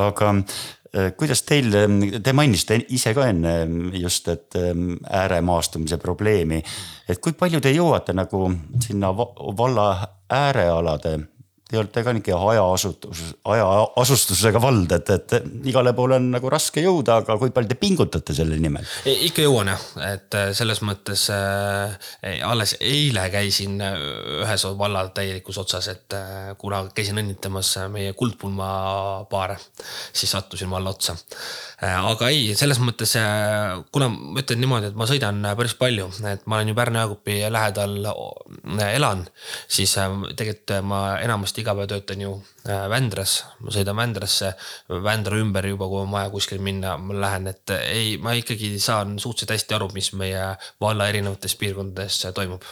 aga 0.00 0.32
äh, 0.36 1.10
kuidas 1.18 1.42
teil, 1.48 1.74
te 2.22 2.34
mainisite 2.36 2.80
ise 2.96 3.14
ka 3.16 3.28
enne 3.30 3.54
just, 3.98 4.28
et 4.28 4.56
ähm, 4.60 4.96
ääremaastumise 5.06 6.00
probleemi, 6.02 6.62
et 7.08 7.20
kui 7.22 7.36
palju 7.38 7.60
te 7.60 7.74
jõuate 7.74 8.14
nagu 8.16 8.46
sinna 8.86 9.12
valla 9.16 9.90
äärealade 10.30 11.18
Te 11.70 11.78
olete 11.78 12.02
ka 12.02 12.10
nihuke 12.10 12.34
hajaasutus, 12.34 13.20
hajaasustusega 13.46 14.58
vald, 14.62 14.90
et, 14.96 15.10
et 15.14 15.34
igale 15.70 15.92
poole 15.94 16.16
on 16.18 16.24
nagu 16.32 16.50
raske 16.50 16.82
jõuda, 16.82 17.20
aga 17.22 17.36
kui 17.38 17.52
palju 17.54 17.70
te 17.70 17.76
pingutate 17.78 18.34
selle 18.34 18.58
nimel? 18.58 18.88
ikka 19.06 19.44
jõuan 19.44 19.70
jah, 19.70 19.84
et 20.08 20.34
äh, 20.34 20.48
selles 20.56 20.82
mõttes 20.82 21.28
äh, 21.30 21.94
alles 22.46 22.74
eile 22.82 23.28
käisin 23.30 23.78
äh, 23.86 23.94
ühes 24.40 24.66
valla 24.80 25.04
täielikus 25.14 25.60
otsas, 25.62 25.86
et 25.94 26.18
äh, 26.18 26.50
kuna 26.58 26.82
käisin 26.94 27.22
õnnitlemas 27.22 27.76
meie 27.94 28.16
kuldpulma 28.18 28.70
paare, 29.30 29.60
siis 30.10 30.34
sattusin 30.34 30.70
valla 30.74 30.90
otsa. 30.90 31.14
Aga 31.80 32.28
ei, 32.28 32.52
selles 32.58 32.80
mõttes 32.82 33.14
äh,, 33.16 33.78
kuna 33.92 34.10
ma 34.12 34.42
ütlen 34.42 34.60
niimoodi, 34.60 34.90
et 34.90 34.98
ma 35.00 35.06
sõidan 35.08 35.40
päris 35.56 35.72
palju, 35.80 36.10
et 36.28 36.42
ma 36.44 36.58
olen 36.58 36.72
ju 36.72 36.76
Pärnu-Jaagupi 36.76 37.38
lähedal 37.48 37.94
elan, 38.84 39.24
siis 39.64 39.94
tegelikult 39.96 40.74
ma 40.84 41.00
enamasti 41.24 41.64
iga 41.64 41.74
päev 41.78 41.88
töötan 41.94 42.26
ju 42.26 42.34
äh, 42.68 42.84
Vändras, 42.92 43.38
ma 43.64 43.72
sõidan 43.72 43.96
Vändrasse, 43.96 44.52
Vändra 45.08 45.40
ümber 45.40 45.70
juba, 45.70 45.88
kui 45.88 46.04
on 46.04 46.12
vaja 46.12 46.32
kuskile 46.34 46.60
minna, 46.64 46.98
ma 47.00 47.16
lähen, 47.16 47.48
et 47.54 47.76
ei, 47.80 48.18
ma 48.20 48.36
ikkagi 48.36 48.74
saan 48.82 49.16
suhteliselt 49.16 49.56
hästi 49.56 49.78
aru, 49.78 49.88
mis 49.96 50.12
meie 50.20 50.52
valla 50.84 51.08
erinevates 51.08 51.56
piirkondades 51.60 52.20
toimub 52.36 52.66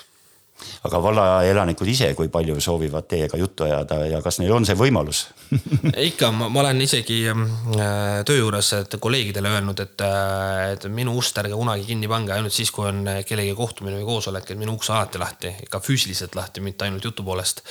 aga 0.88 1.02
valla 1.02 1.26
elanikud 1.46 1.88
ise, 1.88 2.12
kui 2.18 2.28
palju 2.32 2.60
soovivad 2.60 3.08
teiega 3.10 3.38
juttu 3.40 3.66
ajada 3.66 4.02
ja 4.06 4.22
kas 4.24 4.40
neil 4.42 4.52
on 4.56 4.66
see 4.68 4.76
võimalus 4.78 5.26
ikka, 6.10 6.30
ma 6.34 6.48
olen 6.60 6.80
isegi 6.84 7.18
ähm, 7.30 7.44
äh, 7.76 8.20
töö 8.28 8.42
juures 8.42 8.70
kolleegidele 9.00 9.52
öelnud, 9.56 9.80
et, 9.80 10.00
äh, 10.04 10.72
et 10.74 10.86
minu 10.92 11.14
ust 11.18 11.38
ärge 11.40 11.56
kunagi 11.56 11.86
kinni 11.88 12.10
pange 12.10 12.34
ainult 12.34 12.54
siis, 12.54 12.70
kui 12.74 12.88
on 12.88 13.06
kellegi 13.26 13.54
kohtumine 13.56 13.96
või 14.00 14.06
koosolek, 14.08 14.50
et 14.52 14.60
minu 14.60 14.76
uks 14.76 14.90
alati 14.92 15.20
lahti, 15.20 15.52
ikka 15.66 15.80
füüsiliselt 15.84 16.36
lahti, 16.38 16.62
mitte 16.64 16.86
ainult 16.86 17.04
jutu 17.04 17.24
poolest. 17.24 17.62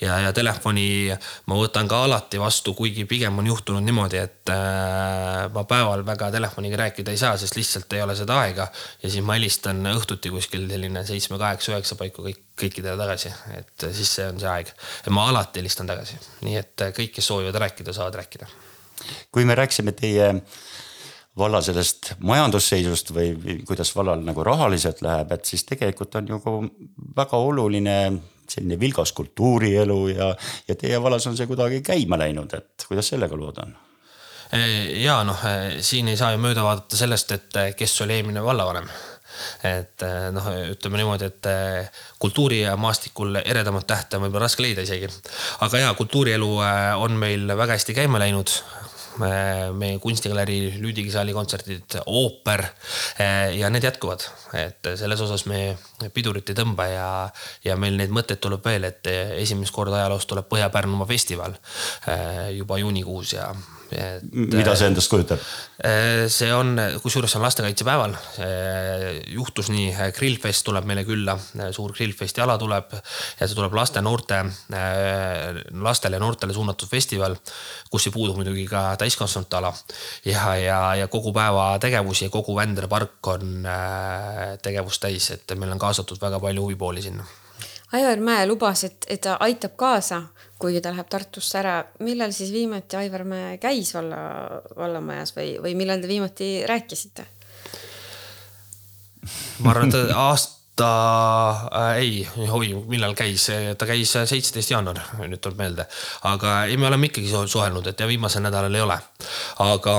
ja, 0.00 0.18
ja 0.22 0.32
telefoni 0.36 0.86
ma 1.50 1.58
võtan 1.58 1.88
ka 1.90 2.04
alati 2.06 2.40
vastu, 2.40 2.74
kuigi 2.78 3.06
pigem 3.10 3.38
on 3.42 3.50
juhtunud 3.50 3.84
niimoodi, 3.84 4.20
et 4.22 4.52
äh, 4.54 5.44
ma 5.54 5.66
päeval 5.68 6.04
väga 6.06 6.30
telefoniga 6.34 6.80
rääkida 6.84 7.14
ei 7.14 7.20
saa, 7.20 7.36
sest 7.40 7.58
lihtsalt 7.58 7.92
ei 7.92 8.02
ole 8.04 8.16
seda 8.18 8.38
aega. 8.44 8.68
ja 9.02 9.10
siis 9.10 9.24
ma 9.24 9.38
helistan 9.38 9.82
õhtuti 9.94 10.32
kuskil 10.34 10.68
selline 10.70 11.04
seitsme, 11.06 11.38
kaheksa, 11.38 11.74
üheksa 11.74 11.98
paiku 12.00 12.24
kõik 12.26 12.33
kõik, 12.34 12.44
kõikidele 12.64 12.98
tagasi, 12.98 13.32
et 13.58 13.86
siis 13.96 14.10
see 14.18 14.28
on 14.28 14.38
see 14.40 14.50
aeg. 14.50 14.70
ma 15.14 15.28
alati 15.30 15.62
helistan 15.62 15.90
tagasi, 15.90 16.18
nii 16.46 16.56
et 16.60 16.86
kõik, 16.96 17.14
kes 17.16 17.30
soovivad 17.30 17.58
rääkida, 17.64 17.92
saavad 17.92 18.20
rääkida. 18.22 18.46
kui 19.32 19.44
me 19.44 19.54
rääkisime 19.54 19.92
teie 19.92 20.30
valla 21.38 21.60
sellest 21.62 22.12
majandusseisust 22.18 23.10
või, 23.14 23.62
kuidas 23.66 23.90
vallal 23.96 24.22
nagu 24.22 24.44
rahaliselt 24.46 25.02
läheb, 25.02 25.32
et 25.34 25.44
siis 25.44 25.64
tegelikult 25.66 26.14
on 26.20 26.28
ju 26.28 26.40
väga 27.16 27.36
oluline 27.36 27.96
selline 28.48 28.78
vilgas 28.80 29.12
kultuurielu 29.16 29.98
ja, 30.12 30.34
ja 30.68 30.76
teie 30.78 31.00
vallas 31.02 31.26
on 31.26 31.36
see 31.36 31.48
kuidagi 31.50 31.80
käima 31.82 32.18
läinud, 32.20 32.54
et 32.54 32.86
kuidas 32.88 33.08
sellega 33.14 33.36
lood 33.36 33.58
on? 33.64 33.74
ja 35.00 35.22
noh, 35.26 35.40
siin 35.82 36.08
ei 36.12 36.16
saa 36.20 36.34
ju 36.34 36.38
mööda 36.38 36.62
vaadata 36.62 36.96
sellest, 36.96 37.32
et 37.34 37.58
kes 37.78 37.96
oli 38.04 38.20
eelmine 38.20 38.44
vallavanem 38.44 38.86
et 39.64 40.04
noh, 40.34 40.48
ütleme 40.74 41.00
niimoodi, 41.00 41.30
et 41.30 41.50
kultuurimaastikul 42.22 43.40
eredamat 43.44 43.86
tähte 43.86 44.18
on 44.18 44.26
võib-olla 44.26 44.48
raske 44.48 44.64
leida 44.64 44.84
isegi. 44.86 45.10
aga 45.66 45.84
ja 45.84 45.94
kultuurielu 45.94 46.50
on 47.02 47.18
meil 47.20 47.48
väga 47.56 47.78
hästi 47.78 47.96
käima 47.96 48.22
läinud 48.22 48.52
meie 49.18 49.98
kunstigalerii, 50.02 50.74
Lüüdikisaali 50.82 51.34
kontserdid, 51.34 51.98
ooper 52.06 52.64
eh, 52.64 53.54
ja 53.58 53.70
need 53.70 53.84
jätkuvad. 53.84 54.26
et 54.54 54.90
selles 54.98 55.20
osas 55.20 55.46
me 55.50 55.76
pidurit 56.14 56.50
ei 56.50 56.58
tõmba 56.58 56.88
ja, 56.90 57.08
ja 57.64 57.76
meil 57.76 57.96
neid 57.98 58.12
mõtteid 58.14 58.42
tuleb 58.42 58.64
veel, 58.64 58.88
et 58.90 59.06
esimest 59.38 59.74
korda 59.74 60.00
ajaloos 60.00 60.26
tuleb 60.26 60.48
Põhja-Pärnumaa 60.50 61.08
festival 61.08 61.54
eh, 61.54 62.54
juba 62.58 62.78
juunikuus 62.82 63.36
ja 63.36 63.50
et. 63.98 64.24
mida 64.32 64.74
see 64.76 64.88
endast 64.90 65.10
kujutab? 65.12 65.42
Äh, 65.84 66.24
see 66.32 66.50
on, 66.54 66.74
kusjuures 67.02 67.32
see 67.32 67.40
on 67.40 67.44
lastekaitsepäeval. 67.46 68.16
juhtus 69.34 69.70
nii, 69.72 69.92
Grillfest 70.16 70.64
tuleb 70.66 70.86
meile 70.88 71.04
külla, 71.06 71.36
suur 71.74 71.94
Grillfesti 71.96 72.42
ala 72.44 72.56
tuleb 72.60 72.94
ja 72.94 73.46
see 73.46 73.54
tuleb 73.56 73.74
laste, 73.76 74.02
noorte, 74.04 74.40
äh, 74.74 75.62
lastele 75.84 76.18
ja 76.18 76.24
noortele 76.24 76.56
suunatud 76.56 76.90
festival, 76.90 77.36
kus 77.90 78.08
ei 78.08 78.14
puudu 78.14 78.36
muidugi 78.38 78.66
ka 78.70 78.86
täiskasvanute 79.00 79.60
ala. 79.60 79.72
ja, 80.24 80.56
ja, 80.56 80.80
ja 81.02 81.08
kogu 81.08 81.32
päeva 81.32 81.78
tegevusi 81.80 82.28
ja 82.28 82.34
kogu 82.34 82.56
Vändra 82.56 82.88
park 82.88 83.26
on 83.34 83.64
äh, 83.66 84.58
tegevust 84.62 85.02
täis, 85.02 85.30
et 85.30 85.56
meil 85.58 85.72
on 85.72 85.82
kaasatud 85.82 86.20
väga 86.20 86.40
palju 86.40 86.68
huvipooli 86.68 87.02
sinna 87.02 87.24
Aivar 87.94 88.18
Mäe 88.18 88.46
lubas, 88.46 88.84
et, 88.84 89.06
et 89.06 89.20
ta 89.22 89.36
aitab 89.44 89.76
kaasa, 89.78 90.22
kuigi 90.64 90.82
ta 90.84 90.92
läheb 90.94 91.10
Tartusse 91.12 91.60
ära. 91.60 91.76
millal 92.06 92.32
siis 92.32 92.52
viimati 92.54 92.98
Aivar 93.00 93.24
Mäe 93.28 93.58
käis 93.62 93.92
valla, 93.94 94.18
vallamajas 94.76 95.34
või, 95.36 95.54
või 95.62 95.76
millal 95.78 96.02
te 96.02 96.10
viimati 96.10 96.50
rääkisite? 96.68 97.26
ma 99.64 99.72
arvan, 99.72 99.92
et 99.92 100.12
aasta 100.16 100.90
äh,, 101.70 101.96
ei, 102.00 102.28
oi, 102.48 102.74
millal 102.90 103.14
käis, 103.16 103.46
ta 103.78 103.88
käis 103.88 104.12
seitseteist 104.16 104.74
jaanuar, 104.74 105.00
nüüd 105.22 105.40
tuleb 105.40 105.60
meelde. 105.60 105.88
aga 106.30 106.64
ei, 106.68 106.76
me 106.76 106.88
oleme 106.90 107.12
ikkagi 107.12 107.32
suhelnud, 107.32 107.86
et 107.92 108.00
ja 108.00 108.08
viimasel 108.10 108.44
nädalal 108.44 108.74
ei 108.74 108.84
ole. 108.84 108.98
aga 109.64 109.98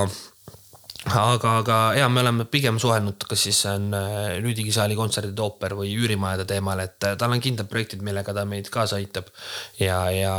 aga, 1.13 1.58
aga 1.62 1.80
ja 2.00 2.10
me 2.10 2.22
oleme 2.24 2.46
pigem 2.50 2.80
suhelnud, 2.82 3.26
kas 3.30 3.46
siis 3.48 3.62
on 3.70 3.91
äh, 3.94 4.70
saali 4.74 4.98
kontserdid, 4.98 5.39
ooper 5.39 5.76
või 5.78 5.94
üürimajade 5.96 6.48
teemal, 6.50 6.82
et 6.84 7.04
äh, 7.04 7.18
tal 7.18 7.34
on 7.36 7.44
kindlad 7.44 7.70
projektid, 7.70 8.02
millega 8.06 8.34
ta 8.34 8.46
meid 8.46 8.70
kaasa 8.74 8.98
aitab. 8.98 9.30
ja, 9.80 10.10
ja 10.12 10.38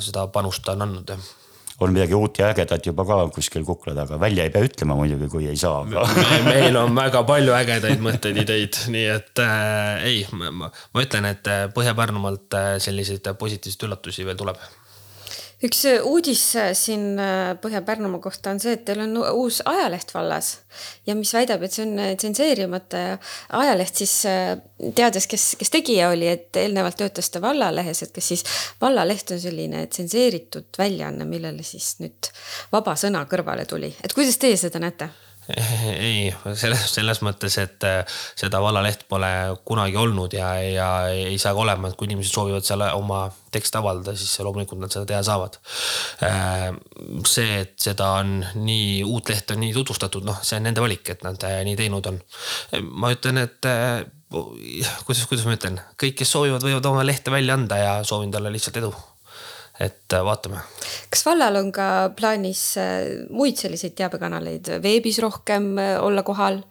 seda 0.00 0.26
panust 0.28 0.64
ta 0.64 0.76
on 0.76 0.88
andnud 0.88 1.16
jah 1.16 1.34
on 1.76 1.92
midagi 1.92 2.14
uut 2.16 2.38
ja 2.40 2.46
ägedat 2.54 2.86
juba 2.88 3.04
ka 3.04 3.18
kuskil 3.34 3.64
kukla 3.68 3.92
taga, 3.92 4.16
välja 4.20 4.46
ei 4.46 4.50
pea 4.50 4.64
ütlema 4.64 4.94
muidugi, 4.96 5.28
kui 5.28 5.44
ei 5.44 5.58
saa 5.60 5.82
aga... 5.82 6.06
Me,. 6.16 6.38
meil 6.46 6.78
on 6.80 6.96
väga 6.96 7.20
palju 7.28 7.52
ägedaid 7.52 8.00
mõtteid, 8.00 8.40
ideid, 8.46 8.78
nii 8.94 9.04
et 9.12 9.44
äh, 9.44 10.06
ei, 10.08 10.24
ma 10.32 10.70
ütlen, 11.04 11.28
et 11.28 11.52
äh, 11.52 11.66
Põhja-Pärnumaalt 11.76 12.56
selliseid 12.80 13.28
positiivseid 13.36 13.88
üllatusi 13.90 14.24
veel 14.24 14.40
tuleb 14.40 14.56
üks 15.64 15.84
äh, 15.88 16.04
uudis 16.04 16.42
äh, 16.58 16.72
siin 16.76 17.16
äh, 17.18 17.54
Põhja-Pärnumaa 17.62 18.20
kohta 18.20 18.52
on 18.52 18.60
see, 18.60 18.74
et 18.76 18.84
teil 18.88 19.00
on 19.06 19.16
uus 19.32 19.62
ajaleht 19.64 20.12
vallas 20.14 20.52
ja 21.08 21.16
mis 21.16 21.32
väidab, 21.34 21.64
et 21.64 21.72
see 21.72 21.86
on 21.86 21.96
tsenseerimata 22.20 23.02
ajaleht, 23.56 24.02
siis 24.02 24.14
teades, 24.98 25.28
kes, 25.30 25.48
kes 25.60 25.72
tegija 25.72 26.10
oli, 26.12 26.28
et 26.28 26.60
eelnevalt 26.60 26.98
töötas 27.00 27.32
ta 27.32 27.40
vallalehes, 27.44 28.02
et 28.04 28.12
kas 28.16 28.32
siis 28.34 28.44
vallaleht 28.82 29.32
on 29.32 29.40
selline 29.40 29.86
tsenseeritud 29.88 30.76
väljaanne, 30.78 31.28
millele 31.28 31.64
siis 31.66 31.94
nüüd 32.02 32.32
vaba 32.74 32.96
sõna 33.00 33.24
kõrvale 33.30 33.64
tuli, 33.68 33.94
et 34.04 34.16
kuidas 34.16 34.36
teie 34.42 34.60
seda 34.60 34.82
näete? 34.82 35.08
ei, 36.08 36.34
selles, 36.58 36.82
selles 36.90 37.20
mõttes, 37.22 37.56
et 37.62 37.86
äh, 37.86 38.18
seda 38.38 38.60
vallaleht 38.62 39.04
pole 39.10 39.30
kunagi 39.66 39.98
olnud 40.00 40.34
ja, 40.34 40.50
ja 40.62 40.88
ei 41.12 41.38
saa 41.38 41.54
ka 41.54 41.62
olema, 41.62 41.90
et 41.90 41.98
kui 41.98 42.08
inimesed 42.10 42.34
soovivad 42.34 42.66
seal 42.66 42.82
oma 42.96 43.26
tekste 43.54 43.80
avaldada, 43.80 44.16
siis 44.18 44.34
loomulikult 44.42 44.82
nad 44.82 44.92
seda 44.92 45.06
teha 45.08 45.22
saavad. 45.26 45.58
Äh, 46.26 46.68
see, 47.28 47.62
et 47.62 47.76
seda 47.82 48.12
on 48.20 48.40
nii, 48.58 49.02
uut 49.06 49.30
lehte 49.32 49.54
on 49.56 49.62
nii 49.62 49.74
tutvustatud, 49.76 50.26
noh, 50.26 50.42
see 50.42 50.58
on 50.58 50.66
nende 50.68 50.84
valik, 50.84 51.14
et 51.14 51.26
nad 51.26 51.48
äh, 51.48 51.62
nii 51.68 51.78
teinud 51.78 52.10
on. 52.10 52.22
ma 52.90 53.12
ütlen, 53.14 53.38
et 53.46 53.70
kuidas, 54.30 55.26
kuidas 55.30 55.46
ma 55.46 55.54
ütlen, 55.54 55.78
kõik, 56.00 56.18
kes 56.18 56.34
soovivad, 56.34 56.64
võivad 56.66 56.90
oma 56.90 57.06
lehte 57.06 57.30
välja 57.34 57.54
anda 57.54 57.78
ja 57.80 58.00
soovin 58.06 58.34
talle 58.34 58.50
lihtsalt 58.54 58.82
edu 58.82 58.94
et 59.80 60.12
äh, 60.12 60.24
vaatame. 60.24 60.60
kas 61.12 61.24
vallal 61.26 61.58
on 61.60 61.68
ka 61.74 61.86
plaanis 62.16 62.60
äh, 62.80 63.26
muid 63.34 63.58
selliseid 63.60 63.92
teabekanaleid, 63.98 64.70
veebis 64.82 65.18
rohkem 65.20 65.74
äh, 65.78 65.96
olla 66.00 66.22
kohal? 66.24 66.62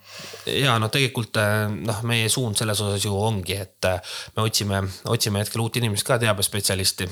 ja 0.50 0.78
no 0.82 0.90
tegelikult 0.94 1.38
noh, 1.86 2.02
meie 2.08 2.30
suund 2.30 2.58
selles 2.58 2.82
osas 2.82 3.06
ju 3.06 3.14
ongi, 3.14 3.58
et 3.62 3.88
me 4.36 4.46
otsime, 4.46 4.82
otsime 5.12 5.44
hetkel 5.44 5.62
uut 5.62 5.78
inimest 5.78 6.06
ka 6.08 6.18
teabespetsialisti, 6.22 7.08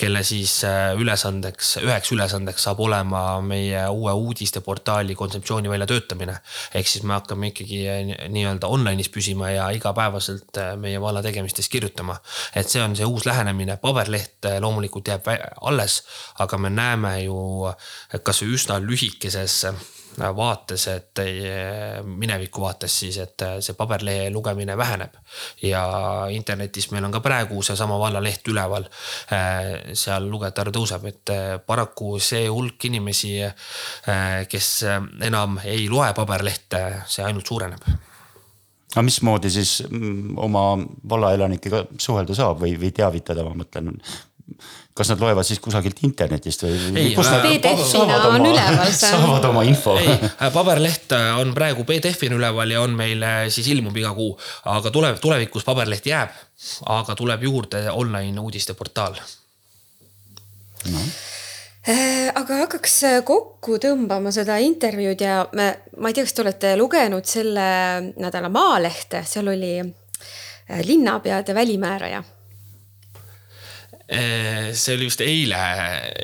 kelle 0.00 0.22
siis 0.26 0.58
ülesandeks, 1.00 1.76
üheks 1.84 2.12
ülesandeks 2.12 2.68
saab 2.68 2.80
olema 2.84 3.22
meie 3.44 3.86
uue 3.88 4.12
uudisteportaali 4.12 5.16
kontseptsiooni 5.16 5.70
väljatöötamine. 5.72 6.36
ehk 6.74 6.88
siis 6.88 7.04
me 7.04 7.16
hakkame 7.16 7.52
ikkagi 7.52 7.82
nii-öelda 8.28 8.68
online'is 8.68 9.12
püsima 9.12 9.50
ja 9.52 9.70
igapäevaselt 9.70 10.60
meie 10.80 11.00
valla 11.00 11.22
tegemistest 11.22 11.72
kirjutama. 11.72 12.18
et 12.56 12.68
see 12.68 12.82
on 12.82 12.96
see 12.96 13.06
uus 13.06 13.26
lähenemine, 13.26 13.76
paberleht 13.76 14.50
loomulikult 14.60 15.08
jääb 15.08 15.21
jääb 15.26 15.56
alles, 15.60 16.02
aga 16.38 16.58
me 16.58 16.70
näeme 16.70 17.22
ju 17.24 17.72
kasvõi 18.22 18.54
üsna 18.56 18.78
lühikeses 18.82 19.64
vaates, 20.18 20.86
et 20.92 21.20
mineviku 22.04 22.60
vaates 22.60 22.98
siis, 23.00 23.16
et 23.18 23.44
see 23.60 23.74
paberlehe 23.74 24.30
lugemine 24.30 24.76
väheneb. 24.76 25.14
ja 25.62 26.26
internetis 26.30 26.90
meil 26.90 27.04
on 27.04 27.12
ka 27.12 27.20
praegu 27.20 27.62
seesama 27.62 27.98
vallaleht 27.98 28.48
üleval. 28.48 28.84
seal 29.94 30.28
lugejate 30.28 30.60
arv 30.60 30.72
tõuseb, 30.72 31.06
et 31.08 31.34
paraku 31.66 32.18
see 32.20 32.48
hulk 32.48 32.84
inimesi, 32.84 33.40
kes 34.48 34.84
enam 35.22 35.58
ei 35.64 35.88
loe 35.88 36.12
paberlehte, 36.14 37.02
see 37.06 37.24
ainult 37.24 37.46
suureneb 37.46 37.80
aga 38.92 39.02
mismoodi 39.06 39.50
siis 39.50 39.82
mm, 39.88 40.36
oma 40.36 40.76
vallaelanikega 41.08 41.86
suhelda 42.00 42.36
saab 42.36 42.60
või, 42.62 42.74
või 42.80 42.92
teavitada, 42.92 43.44
ma 43.46 43.54
mõtlen 43.56 43.94
kas 44.94 45.08
nad 45.08 45.20
loevad 45.20 45.46
siis 45.46 45.60
kusagilt 45.62 46.02
internetist 46.04 46.64
või? 46.66 47.04
saavad 49.00 49.46
oma 49.48 49.64
info. 49.64 49.96
ei, 50.00 50.16
paberleht 50.52 51.14
äh, 51.16 51.32
on 51.40 51.54
praegu 51.56 51.86
PDF-ina 51.88 52.36
üleval 52.36 52.74
ja 52.74 52.82
on 52.84 52.96
meil 52.98 53.22
äh, 53.24 53.44
siis 53.52 53.70
ilmub 53.72 53.96
iga 53.96 54.12
kuu, 54.16 54.34
aga 54.68 54.92
tuleb 54.92 55.20
tulevikus 55.22 55.64
paberleht 55.64 56.06
jääb, 56.06 56.34
aga 56.92 57.16
tuleb 57.18 57.46
juurde 57.48 57.86
online 57.90 58.40
uudisteportaal 58.40 59.16
no 60.92 61.06
äh, 61.88 62.28
aga 62.34 62.60
hakkaks 62.66 63.00
kokku 63.24 63.80
tõmbama 63.80 64.34
seda 64.34 64.58
intervjuud 64.60 65.24
ja 65.24 65.40
me, 65.56 65.70
ma 65.96 66.12
ei 66.12 66.18
tea, 66.18 66.28
kas 66.28 66.36
te 66.36 66.44
olete 66.44 66.76
lugenud 66.76 67.24
selle 67.28 67.64
nädala 68.12 68.52
Maalehte, 68.52 69.24
seal 69.24 69.48
oli 69.54 69.74
linnapeade 70.84 71.54
välimääraja 71.56 72.22
see 74.12 74.96
oli 74.96 75.08
vist 75.08 75.22
eile 75.24 75.60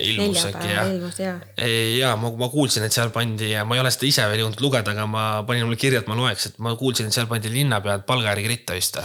ilmus 0.04 0.42
äkki 0.50 0.70
jah? 0.72 0.90
ja, 1.22 1.34
eh, 1.56 1.96
ja 1.98 2.14
ma, 2.20 2.30
ma 2.36 2.48
kuulsin, 2.52 2.84
et 2.84 2.92
seal 2.92 3.12
pandi 3.14 3.52
ja 3.54 3.64
ma 3.64 3.78
ei 3.78 3.82
ole 3.82 3.92
seda 3.94 4.08
ise 4.08 4.26
veel 4.28 4.42
jõudnud 4.44 4.62
lugeda, 4.64 4.92
aga 4.92 5.06
ma 5.08 5.24
panin 5.48 5.64
mulle 5.64 5.80
kirja, 5.80 6.02
et 6.02 6.10
ma 6.10 6.16
loeks, 6.18 6.50
et 6.50 6.62
ma 6.64 6.74
kuulsin, 6.78 7.08
et 7.08 7.16
seal 7.16 7.28
pandi 7.30 7.52
linnapead 7.52 8.04
palga 8.08 8.34
järgi 8.34 8.52
ritta 8.52 8.76
vist 8.76 9.00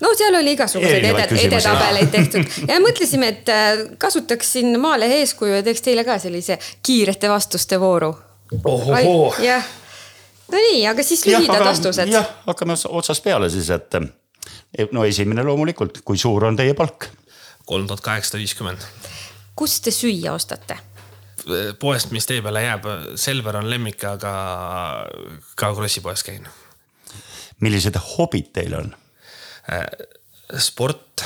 no 0.00 0.12
seal 0.18 0.38
oli 0.38 0.54
igasuguseid 0.56 1.08
ede, 1.10 1.26
edetabeleid 1.42 2.14
tehtud 2.14 2.56
ja 2.70 2.78
mõtlesime, 2.82 3.34
et 3.34 3.52
äh, 3.52 3.84
kasutaks 4.00 4.54
siin 4.56 4.78
Maalehe 4.80 5.20
eeskuju 5.24 5.58
ja 5.58 5.66
teeks 5.66 5.84
teile 5.86 6.06
ka 6.06 6.18
sellise 6.22 6.58
kiirete 6.86 7.30
vastuste 7.30 7.80
vooru. 7.80 8.14
jah, 9.44 9.70
no 10.50 10.64
nii, 10.70 10.84
aga 10.90 11.06
siis 11.06 11.26
lühidad 11.26 11.64
vastused. 11.66 12.12
jah, 12.14 12.30
hakkame 12.46 12.78
otsast 12.88 13.24
peale 13.24 13.50
siis, 13.50 13.70
et 13.74 13.98
no 14.94 15.04
esimene 15.04 15.44
loomulikult, 15.46 16.04
kui 16.04 16.18
suur 16.18 16.46
on 16.48 16.58
teie 16.58 16.74
palk? 16.78 17.10
Kolm 17.66 17.86
tuhat 17.86 18.00
kaheksasada 18.00 18.38
viiskümmend. 18.38 18.86
kust 19.56 19.84
te 19.84 19.90
süüa 19.90 20.32
ostate? 20.32 20.78
poest, 21.80 22.10
mis 22.10 22.26
tee 22.26 22.42
peale 22.42 22.62
jääb, 22.64 22.86
Selver 23.20 23.56
on 23.60 23.70
lemmik, 23.70 24.02
aga 24.04 24.32
ka 25.56 25.74
Krossi 25.74 26.02
poes 26.04 26.24
käin. 26.24 26.48
millised 27.60 27.96
hobid 28.16 28.52
teil 28.52 28.74
on? 28.74 28.94
sport. 30.58 31.24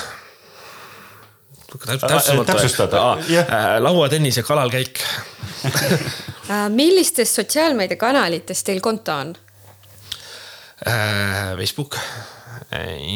täpsustada, 2.46 3.18
jah. 3.28 3.46
lauatennis 3.80 4.36
ja 4.36 4.42
kalalkäik. 4.42 5.00
Äh, 6.50 6.68
millistes 6.68 7.34
sotsiaalmeediakanalites 7.34 8.64
teil 8.64 8.80
konto 8.80 9.14
on? 9.14 9.34
Äh, 10.86 11.56
Facebook, 11.56 11.96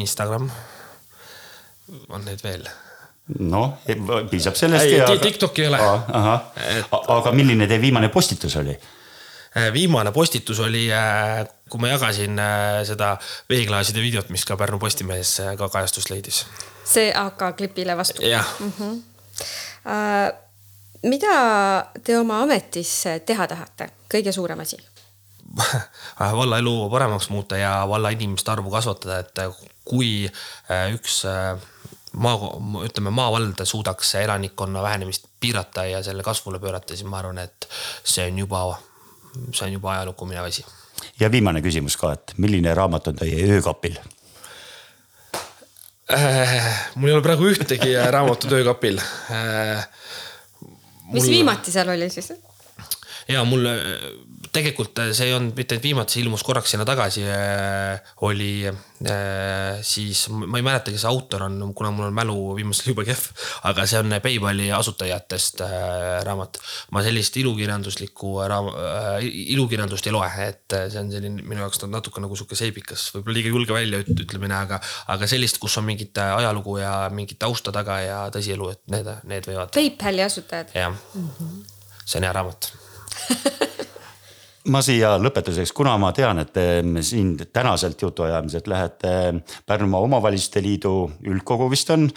Instagram, 0.01 0.49
on 2.09 2.25
neid 2.25 2.41
veel? 2.43 2.65
noh, 3.39 3.77
piisab 4.29 4.55
sellest 4.57 4.85
Ei, 4.85 4.97
ja. 4.97 5.09
TikTok'i 5.21 5.61
ei 5.61 5.67
ole. 5.67 5.79
Et- 6.77 6.95
aga 7.15 7.31
milline 7.35 7.67
teie 7.67 7.81
viimane 7.81 8.09
postitus 8.09 8.55
oli? 8.57 8.73
Äh, 9.57 9.71
viimane 9.73 10.11
postitus 10.13 10.59
oli, 10.61 10.87
kui 11.69 11.81
ma 11.81 11.89
jagasin 11.93 12.37
äh, 12.39 12.81
seda 12.85 13.15
veeklaaside 13.49 14.01
videot, 14.01 14.29
mis 14.29 14.45
ka 14.45 14.57
Pärnu 14.57 14.77
Postimehes 14.79 15.39
äh, 15.41 15.55
ka 15.57 15.69
kajastust 15.69 16.09
leidis. 16.13 16.43
see 16.85 17.09
AK 17.13 17.55
klipile 17.57 17.97
vastu. 17.97 18.21
jah, 18.25 18.45
Äh, 19.89 20.31
mida 21.07 21.35
te 22.03 22.17
oma 22.19 22.41
ametis 22.43 22.91
teha 23.25 23.47
tahate, 23.47 23.87
kõige 24.11 24.33
suurem 24.35 24.59
asi? 24.59 24.77
valla 26.39 26.59
elu 26.61 26.73
paremaks 26.91 27.29
muuta 27.33 27.57
ja 27.57 27.71
valla 27.89 28.11
inimeste 28.13 28.51
arvu 28.51 28.69
kasvatada, 28.73 29.19
et 29.23 29.39
kui 29.87 30.27
äh, 30.27 30.91
üks 30.93 31.23
äh, 31.25 31.55
maa, 32.19 32.51
ütleme 32.85 33.13
maavald 33.15 33.63
suudaks 33.63 34.15
elanikkonna 34.15 34.83
vähenemist 34.83 35.25
piirata 35.39 35.85
ja 35.85 36.03
selle 36.03 36.23
kasvule 36.23 36.59
pöörata, 36.59 36.95
siis 36.95 37.07
ma 37.07 37.19
arvan, 37.21 37.37
et 37.37 37.69
see 38.03 38.27
on 38.27 38.39
juba, 38.43 38.63
see 39.53 39.67
on 39.67 39.73
juba 39.73 39.93
ajalukku 39.95 40.27
minev 40.29 40.49
asi. 40.49 40.65
ja 41.19 41.31
viimane 41.31 41.61
küsimus 41.65 41.97
ka, 41.97 42.13
et 42.17 42.33
milline 42.37 42.73
raamat 42.75 43.11
on 43.11 43.21
teie 43.23 43.43
öökapil? 43.57 43.99
mul 46.95 47.09
ei 47.09 47.15
ole 47.15 47.23
praegu 47.25 47.49
ühtegi 47.53 47.95
raamatut 48.17 48.51
öökapil. 48.59 49.01
mis 51.13 51.29
viimati 51.29 51.71
seal 51.71 51.95
oli 51.95 52.09
siis? 52.09 52.33
ja 53.29 53.43
mul 53.45 53.65
äh, 53.69 53.85
tegelikult 54.55 54.99
äh, 55.03 55.11
see 55.15 55.29
ei 55.29 55.35
olnud 55.37 55.57
mitte 55.57 55.75
ainult 55.75 55.87
viimati, 55.89 56.15
see 56.15 56.23
ilmus 56.23 56.43
korraks 56.45 56.73
sinna 56.73 56.85
tagasi. 56.87 57.25
oli 58.25 58.51
äh, 58.67 59.79
siis, 59.81 60.25
ma 60.29 60.57
ei 60.57 60.65
mäleta, 60.65 60.91
kes 60.91 61.05
autor 61.09 61.45
on, 61.47 61.73
kuna 61.77 61.91
mul 61.95 62.09
on 62.09 62.15
mälu 62.15 62.37
viimasel 62.57 62.91
jube 62.91 63.05
kehv, 63.07 63.29
aga 63.69 63.85
see 63.89 63.99
on 64.01 64.15
Peipali 64.23 64.69
asutajatest 64.75 65.63
äh, 65.65 66.23
raamat. 66.27 66.59
ma 66.91 67.03
sellist 67.05 67.37
ilukirjanduslikku 67.41 68.33
raam- 68.49 68.71
äh,, 68.73 69.23
ilukirjandust 69.55 70.07
ei 70.09 70.15
loe, 70.15 70.29
et 70.47 70.77
äh, 70.77 70.87
see 70.91 71.01
on 71.03 71.11
selline 71.13 71.45
minu 71.45 71.63
jaoks 71.65 71.83
natuke 71.87 72.23
nagu 72.23 72.37
sihuke 72.39 72.57
seibikas, 72.59 73.09
võib-olla 73.15 73.39
liiga 73.39 73.53
julge 73.53 73.77
väljaütlemine, 73.77 74.57
aga, 74.65 74.81
aga 75.13 75.29
sellist, 75.29 75.61
kus 75.61 75.77
on 75.81 75.87
mingit 75.89 76.17
äh, 76.21 76.35
ajalugu 76.41 76.79
ja 76.81 76.93
mingit 77.13 77.39
tausta 77.41 77.73
taga 77.75 77.99
ja 78.03 78.19
tõsielu, 78.33 78.73
et 78.75 78.83
need, 78.95 79.11
need 79.29 79.49
võivad, 79.49 79.73
PayPali 79.75 80.25
asutajad. 80.25 80.75
jah. 80.75 80.95
see 82.05 82.19
on 82.19 82.25
hea 82.29 82.35
raamat 82.35 82.71
ma 84.71 84.81
siia 84.85 85.15
lõpetuseks, 85.21 85.73
kuna 85.75 85.95
ma 86.01 86.11
tean, 86.15 86.39
et 86.43 86.51
te 86.55 86.65
siin 87.05 87.33
tänaselt 87.39 88.01
jutuajamiselt 88.01 88.69
lähete 88.71 89.13
Pärnumaa 89.67 90.01
Omavalitsuste 90.05 90.63
Liidu 90.63 90.93
üldkogu 91.27 91.69
vist 91.71 91.89
on. 91.95 92.07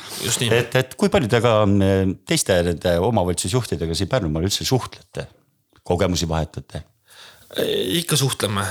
Et, 0.48 0.76
et 0.78 0.96
kui 0.98 1.12
palju 1.12 1.30
te 1.32 1.42
ka 1.44 1.58
mm, 1.66 2.16
teiste 2.28 2.60
nende 2.68 2.96
omavalitsusjuhtidega 3.08 3.96
siin 3.98 4.10
Pärnumaal 4.12 4.48
üldse 4.48 4.66
suhtlete, 4.68 5.26
kogemusi 5.82 6.28
vahetate? 6.30 6.84
Ikka 7.52 8.16
suhtleme, 8.16 8.62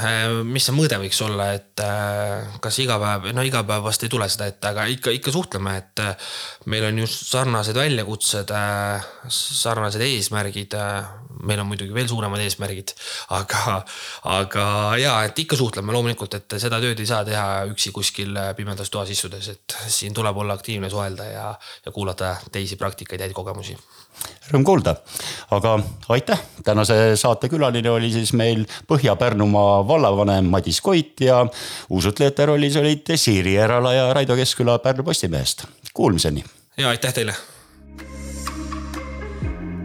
mis 0.47 0.65
see 0.65 0.73
mõõde 0.73 0.97
võiks 1.03 1.19
olla, 1.21 1.51
et 1.53 1.81
äh, 1.85 2.47
kas 2.63 2.79
iga 2.81 2.97
päev, 3.01 3.27
no 3.35 3.43
iga 3.45 3.61
päev 3.67 3.85
vast 3.85 4.01
ei 4.05 4.09
tule 4.09 4.25
seda 4.31 4.47
ette, 4.49 4.71
aga 4.71 4.87
ikka, 4.89 5.13
ikka 5.13 5.33
suhtleme, 5.35 5.75
et 5.77 6.01
äh, 6.01 6.31
meil 6.71 6.87
on 6.87 7.01
just 7.03 7.27
sarnased 7.29 7.77
väljakutsed, 7.77 8.53
sarnased 9.29 10.01
eesmärgid. 10.01 10.73
meil 11.41 11.59
on 11.61 11.65
muidugi 11.65 11.93
veel 11.93 12.09
suuremad 12.09 12.41
eesmärgid, 12.41 12.93
aga, 13.37 13.77
aga 14.29 14.65
ja, 15.01 15.15
et 15.25 15.39
ikka 15.41 15.57
suhtleme 15.57 15.93
loomulikult, 15.93 16.35
et 16.37 16.57
seda 16.61 16.81
tööd 16.81 16.99
ei 16.99 17.09
saa 17.09 17.25
teha 17.25 17.63
üksi 17.69 17.93
kuskil 17.93 18.37
pimedas 18.57 18.89
toas 18.89 19.09
istudes, 19.09 19.47
et 19.49 19.77
siin 19.87 20.13
tuleb 20.13 20.37
olla 20.37 20.57
aktiivne, 20.57 20.89
suhelda 20.89 21.29
ja, 21.29 21.47
ja 21.85 21.93
kuulata 21.93 22.35
teisi 22.51 22.77
praktikaid, 22.81 23.25
häid 23.25 23.33
kogemusi 23.37 23.77
Rõõm 24.51 24.65
kuulda, 24.67 24.95
aga 25.55 25.77
aitäh, 26.11 26.39
tänase 26.67 27.15
saate 27.15 27.47
külaline 27.49 27.89
oli 27.89 28.09
siis 28.11 28.33
meil 28.35 28.65
Põhja-Pärnumaa 28.89 29.79
vallavanem 29.87 30.49
Madis 30.51 30.81
Koit 30.83 31.23
ja 31.23 31.45
usutlejate 31.89 32.49
rollis 32.51 32.75
olid 32.75 33.13
Siiri 33.15 33.55
Erala 33.55 33.93
ja 33.93 34.09
Raido 34.13 34.35
Keskküla 34.35 34.79
Pärnu 34.83 35.07
Postimehest. 35.07 35.65
Kuulmiseni! 35.93 36.43
Ja 36.77 36.89
aitäh 36.89 37.13
teile! 37.13 37.35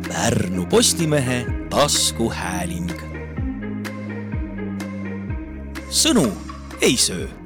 Pärnu 0.09 0.66
Postimehe 0.66 1.44
taskuhääling. 1.70 2.90
sõnu 5.96 6.27
ei 6.83 6.96
söö 6.96 7.45